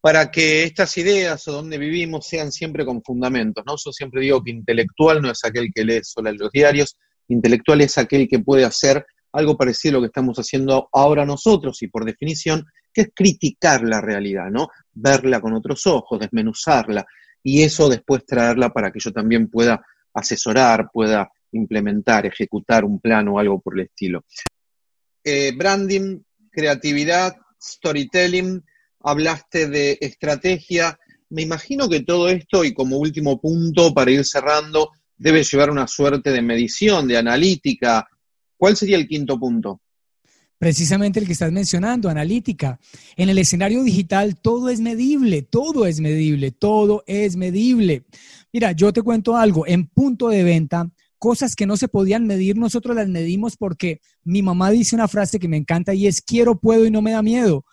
para 0.00 0.30
que 0.30 0.64
estas 0.64 0.96
ideas 0.96 1.46
o 1.48 1.52
donde 1.52 1.76
vivimos 1.76 2.26
sean 2.26 2.50
siempre 2.50 2.84
con 2.84 3.02
fundamentos, 3.02 3.64
¿no? 3.66 3.74
Yo 3.76 3.92
siempre 3.92 4.22
digo 4.22 4.42
que 4.42 4.50
intelectual 4.50 5.20
no 5.20 5.30
es 5.30 5.44
aquel 5.44 5.70
que 5.74 5.84
lee 5.84 6.00
solo 6.02 6.32
los 6.32 6.50
diarios, 6.50 6.96
intelectual 7.28 7.82
es 7.82 7.98
aquel 7.98 8.26
que 8.28 8.38
puede 8.38 8.64
hacer 8.64 9.04
algo 9.32 9.56
parecido 9.56 9.92
a 9.92 9.94
lo 9.98 10.00
que 10.00 10.06
estamos 10.06 10.38
haciendo 10.38 10.88
ahora 10.92 11.24
nosotros 11.24 11.82
y 11.82 11.88
por 11.88 12.04
definición, 12.04 12.66
que 12.92 13.02
es 13.02 13.08
criticar 13.14 13.82
la 13.82 14.00
realidad, 14.00 14.50
¿no? 14.50 14.68
Verla 14.92 15.40
con 15.40 15.52
otros 15.52 15.86
ojos, 15.86 16.18
desmenuzarla 16.18 17.06
y 17.42 17.62
eso 17.62 17.88
después 17.88 18.24
traerla 18.26 18.70
para 18.70 18.90
que 18.90 19.00
yo 19.00 19.12
también 19.12 19.48
pueda 19.48 19.84
asesorar, 20.14 20.90
pueda 20.92 21.30
implementar, 21.52 22.26
ejecutar 22.26 22.84
un 22.84 23.00
plan 23.00 23.28
o 23.28 23.38
algo 23.38 23.60
por 23.60 23.78
el 23.78 23.86
estilo. 23.86 24.24
Eh, 25.22 25.52
branding, 25.56 26.20
creatividad, 26.50 27.36
storytelling, 27.60 28.62
hablaste 29.00 29.68
de 29.68 29.98
estrategia. 30.00 30.98
Me 31.28 31.42
imagino 31.42 31.88
que 31.88 32.00
todo 32.00 32.28
esto, 32.28 32.64
y 32.64 32.74
como 32.74 32.98
último 32.98 33.40
punto 33.40 33.92
para 33.94 34.10
ir 34.10 34.24
cerrando, 34.24 34.90
debe 35.16 35.42
llevar 35.42 35.70
una 35.70 35.86
suerte 35.86 36.30
de 36.30 36.42
medición, 36.42 37.06
de 37.06 37.18
analítica. 37.18 38.06
¿Cuál 38.56 38.76
sería 38.76 38.96
el 38.96 39.08
quinto 39.08 39.38
punto? 39.38 39.80
Precisamente 40.58 41.18
el 41.18 41.26
que 41.26 41.32
estás 41.32 41.50
mencionando, 41.50 42.10
analítica. 42.10 42.78
En 43.16 43.30
el 43.30 43.38
escenario 43.38 43.82
digital 43.82 44.38
todo 44.38 44.68
es 44.68 44.80
medible, 44.80 45.40
todo 45.40 45.86
es 45.86 46.00
medible, 46.00 46.50
todo 46.50 47.02
es 47.06 47.36
medible. 47.36 48.04
Mira, 48.52 48.72
yo 48.72 48.92
te 48.92 49.00
cuento 49.00 49.36
algo, 49.36 49.66
en 49.66 49.86
punto 49.86 50.28
de 50.28 50.44
venta, 50.44 50.90
cosas 51.18 51.54
que 51.54 51.66
no 51.66 51.78
se 51.78 51.88
podían 51.88 52.26
medir, 52.26 52.56
nosotros 52.56 52.94
las 52.94 53.08
medimos 53.08 53.56
porque 53.56 54.00
mi 54.22 54.42
mamá 54.42 54.70
dice 54.70 54.94
una 54.94 55.08
frase 55.08 55.38
que 55.38 55.48
me 55.48 55.56
encanta 55.56 55.94
y 55.94 56.06
es 56.06 56.20
quiero, 56.20 56.58
puedo 56.58 56.84
y 56.84 56.90
no 56.90 57.00
me 57.00 57.12
da 57.12 57.22
miedo. 57.22 57.64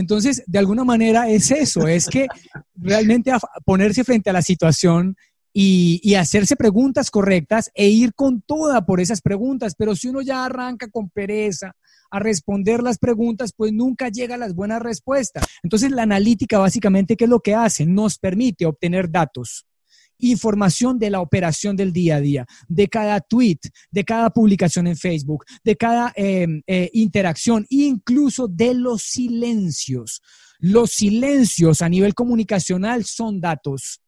Entonces, 0.00 0.42
de 0.46 0.58
alguna 0.58 0.82
manera 0.82 1.28
es 1.28 1.50
eso, 1.50 1.86
es 1.86 2.06
que 2.08 2.26
realmente 2.74 3.30
ponerse 3.66 4.02
frente 4.02 4.30
a 4.30 4.32
la 4.32 4.40
situación 4.40 5.14
y, 5.52 6.14
hacerse 6.14 6.56
preguntas 6.56 7.10
correctas 7.10 7.70
e 7.74 7.88
ir 7.88 8.14
con 8.14 8.40
toda 8.40 8.86
por 8.86 9.00
esas 9.00 9.20
preguntas. 9.20 9.74
Pero 9.76 9.94
si 9.94 10.08
uno 10.08 10.22
ya 10.22 10.46
arranca 10.46 10.88
con 10.88 11.10
pereza 11.10 11.72
a 12.10 12.18
responder 12.18 12.82
las 12.82 12.98
preguntas, 12.98 13.52
pues 13.54 13.72
nunca 13.72 14.08
llega 14.08 14.36
a 14.36 14.38
las 14.38 14.54
buenas 14.54 14.80
respuestas. 14.80 15.44
Entonces, 15.62 15.90
la 15.90 16.02
analítica 16.02 16.58
básicamente, 16.58 17.14
¿qué 17.14 17.24
es 17.24 17.30
lo 17.30 17.40
que 17.40 17.54
hace? 17.54 17.84
Nos 17.84 18.18
permite 18.18 18.64
obtener 18.64 19.10
datos 19.10 19.66
información 20.20 20.98
de 20.98 21.10
la 21.10 21.20
operación 21.20 21.76
del 21.76 21.92
día 21.92 22.16
a 22.16 22.20
día, 22.20 22.46
de 22.68 22.88
cada 22.88 23.20
tweet, 23.20 23.58
de 23.90 24.04
cada 24.04 24.30
publicación 24.30 24.86
en 24.86 24.96
Facebook, 24.96 25.44
de 25.64 25.76
cada 25.76 26.12
em, 26.16 26.62
eh, 26.66 26.90
interacción, 26.92 27.66
incluso 27.68 28.48
de 28.48 28.74
los 28.74 29.02
silencios. 29.02 30.22
Los 30.58 30.92
silencios 30.92 31.82
a 31.82 31.88
nivel 31.88 32.14
comunicacional 32.14 33.04
son 33.04 33.40
datos. 33.40 34.02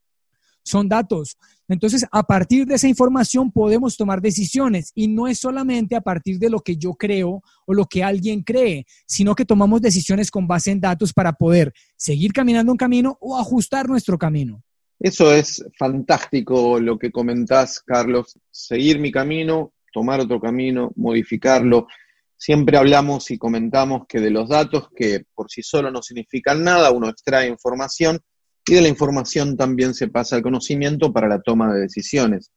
Son 0.65 0.89
datos. 0.89 1.37
Entonces, 1.69 2.05
a 2.13 2.23
partir 2.23 2.67
de 2.67 2.75
esa 2.75 2.87
información 2.87 3.51
podemos 3.51 3.97
tomar 3.97 4.21
decisiones 4.21 4.93
y 4.95 5.09
no 5.09 5.27
es 5.27 5.39
solamente 5.39 5.97
a 5.97 6.03
partir 6.03 6.39
de 6.39 6.51
lo 6.51 6.61
que 6.61 6.77
yo 6.77 6.95
creo 6.95 7.43
o 7.67 7.75
lo 7.75 7.87
que 7.87 8.05
alguien 8.05 8.43
cree, 8.43 8.85
sino 9.07 9.35
que 9.35 9.47
tomamos 9.47 9.81
decisiones 9.81 10.31
con 10.31 10.47
base 10.47 10.71
en 10.71 10.81
datos 10.81 11.13
para 11.13 11.33
poder 11.33 11.73
seguir 11.97 12.33
caminando 12.33 12.71
un 12.71 12.79
camino 12.79 13.17
o 13.21 13.39
ajustar 13.39 13.89
nuestro 13.89 14.19
camino. 14.19 14.63
Eso 15.03 15.35
es 15.35 15.65
fantástico 15.77 16.79
lo 16.79 16.97
que 16.97 17.11
comentás, 17.11 17.81
Carlos. 17.81 18.39
Seguir 18.53 19.01
mi 19.01 19.11
camino, 19.11 19.73
tomar 19.93 20.21
otro 20.21 20.41
camino, 20.41 20.93
modificarlo. 20.95 21.89
Siempre 22.37 22.77
hablamos 22.77 23.29
y 23.33 23.37
comentamos 23.37 24.03
que 24.09 24.21
de 24.21 24.31
los 24.31 24.49
datos, 24.49 24.91
que 24.95 25.25
por 25.35 25.51
sí 25.51 25.61
solo 25.61 25.91
no 25.91 26.03
significan 26.03 26.63
nada, 26.63 26.93
uno 26.93 27.09
extrae 27.09 27.49
información 27.49 28.21
y 28.65 28.75
de 28.75 28.81
la 28.81 28.87
información 28.87 29.57
también 29.57 29.93
se 29.93 30.07
pasa 30.07 30.37
al 30.37 30.43
conocimiento 30.43 31.13
para 31.13 31.27
la 31.27 31.43
toma 31.43 31.75
de 31.75 31.81
decisiones. 31.81 32.53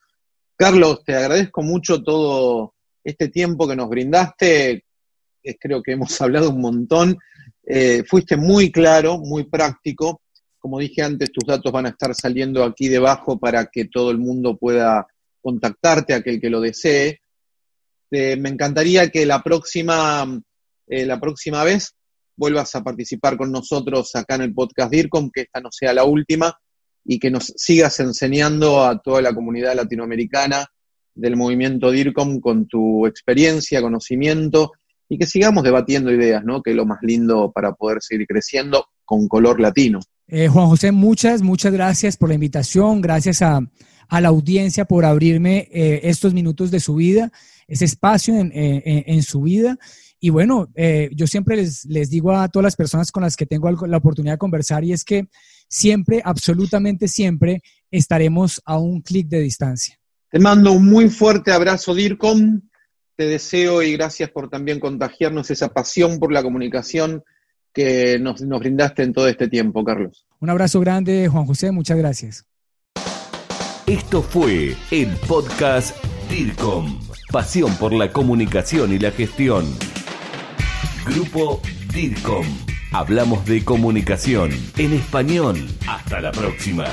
Carlos, 0.56 1.04
te 1.04 1.16
agradezco 1.16 1.64
mucho 1.64 2.04
todo 2.04 2.76
este 3.04 3.30
tiempo 3.30 3.68
que 3.68 3.76
nos 3.76 3.90
brindaste. 3.90 4.86
Creo 5.60 5.82
que 5.82 5.94
hemos 5.94 6.22
hablado 6.22 6.52
un 6.52 6.62
montón. 6.62 7.18
Eh, 7.66 8.04
fuiste 8.08 8.38
muy 8.38 8.72
claro, 8.72 9.18
muy 9.18 9.46
práctico 9.46 10.22
como 10.66 10.80
dije 10.80 11.04
antes, 11.04 11.32
tus 11.32 11.46
datos 11.46 11.72
van 11.72 11.86
a 11.86 11.90
estar 11.90 12.16
saliendo 12.16 12.64
aquí 12.64 12.88
debajo 12.88 13.38
para 13.38 13.68
que 13.68 13.86
todo 13.86 14.10
el 14.10 14.18
mundo 14.18 14.58
pueda 14.58 15.06
contactarte, 15.40 16.16
aquel 16.16 16.42
que 16.42 16.50
lo 16.50 16.60
desee. 16.60 17.20
Me 18.10 18.50
encantaría 18.50 19.12
que 19.12 19.28
la 19.28 19.44
próxima, 19.44 20.26
eh, 20.88 21.06
la 21.06 21.20
próxima 21.20 21.64
vez 21.64 21.94
vuelvas 22.36 22.74
a 22.74 22.84
participar 22.84 23.38
con 23.38 23.52
nosotros 23.52 24.16
acá 24.16 24.34
en 24.34 24.42
el 24.42 24.56
podcast 24.56 24.92
DIRCOM, 24.92 25.30
que 25.32 25.42
esta 25.42 25.62
no 25.62 25.70
sea 25.72 25.94
la 25.94 26.04
última, 26.04 26.58
y 27.04 27.20
que 27.20 27.30
nos 27.30 27.54
sigas 27.56 28.00
enseñando 28.00 28.84
a 28.84 28.98
toda 28.98 29.22
la 29.22 29.36
comunidad 29.36 29.76
latinoamericana 29.76 30.66
del 31.14 31.36
movimiento 31.36 31.92
DIRCOM 31.92 32.40
con 32.40 32.68
tu 32.68 33.06
experiencia, 33.06 33.84
conocimiento 33.84 34.72
y 35.08 35.20
que 35.20 35.28
sigamos 35.28 35.64
debatiendo 35.64 36.12
ideas, 36.12 36.44
¿no? 36.44 36.64
Que 36.64 36.72
es 36.72 36.76
lo 36.76 36.88
más 36.88 37.04
lindo 37.04 37.52
para 37.52 37.74
poder 37.74 38.02
seguir 38.02 38.26
creciendo 38.26 38.88
con 39.06 39.28
color 39.28 39.60
latino. 39.60 40.00
Eh, 40.28 40.48
Juan 40.48 40.68
José, 40.68 40.92
muchas, 40.92 41.42
muchas 41.42 41.72
gracias 41.72 42.18
por 42.18 42.30
la 42.30 42.36
invitación, 42.36 43.02
gracias 43.02 43.42
a, 43.42 43.62
la 44.10 44.28
audiencia 44.28 44.86
por 44.86 45.04
abrirme 45.06 45.68
eh, 45.72 46.02
estos 46.04 46.34
minutos 46.34 46.72
de 46.72 46.80
su 46.80 46.96
vida, 46.96 47.32
ese 47.68 47.86
espacio 47.86 48.36
en, 48.38 49.24
su 49.24 49.42
vida. 49.42 49.78
Y 50.20 50.30
bueno, 50.30 50.70
eh, 50.76 51.10
yo 51.14 51.28
siempre 51.28 51.58
les, 51.58 51.86
les, 51.86 52.10
digo 52.10 52.32
a 52.32 52.48
todas 52.48 52.64
las 52.64 52.76
personas 52.76 53.12
con 53.12 53.24
las 53.24 53.36
que 53.36 53.46
tengo 53.46 53.70
la 53.88 53.98
oportunidad 53.98 54.36
de 54.36 54.40
conversar 54.40 54.84
y 54.84 54.94
es 54.94 55.04
que 55.04 55.28
siempre, 55.68 56.22
absolutamente 56.24 57.08
siempre, 57.08 57.62
estaremos 57.92 58.62
a 58.66 58.78
un 58.78 59.02
clic 59.02 59.28
de 59.28 59.42
distancia. 59.42 60.00
Te 60.30 60.40
mando 60.40 60.72
un 60.72 60.86
muy 60.86 61.10
fuerte 61.10 61.52
abrazo, 61.52 61.96
DIRCOM. 61.96 62.62
Te 63.16 63.26
deseo 63.26 63.82
y 63.82 63.94
gracias 63.94 64.30
por 64.30 64.50
también 64.50 64.80
contagiarnos 64.80 65.50
esa 65.50 65.70
pasión 65.70 66.20
por 66.20 66.32
la 66.32 66.44
comunicación 66.44 67.24
que 67.76 68.18
nos, 68.20 68.42
nos 68.42 68.60
brindaste 68.60 69.04
en 69.04 69.14
todo 69.14 69.28
este 69.28 69.48
tiempo, 69.50 69.84
Carlos. 69.84 70.26
Un 70.40 70.50
abrazo 70.50 70.80
grande, 70.80 71.28
Juan 71.28 71.46
José, 71.46 71.72
muchas 71.72 71.98
gracias. 71.98 72.46
Esto 73.86 74.24
fue 74.24 74.76
el 74.90 75.10
podcast 75.28 75.96
DIRCOM, 76.30 77.00
pasión 77.32 77.76
por 77.76 77.94
la 77.94 78.12
comunicación 78.12 78.94
y 78.94 78.98
la 78.98 79.12
gestión. 79.12 79.66
Grupo 81.06 81.62
DIRCOM. 81.94 82.46
Hablamos 82.94 83.46
de 83.46 83.64
comunicación 83.64 84.52
en 84.78 84.94
español. 84.94 85.58
Hasta 85.88 86.22
la 86.22 86.32
próxima. 86.32 86.86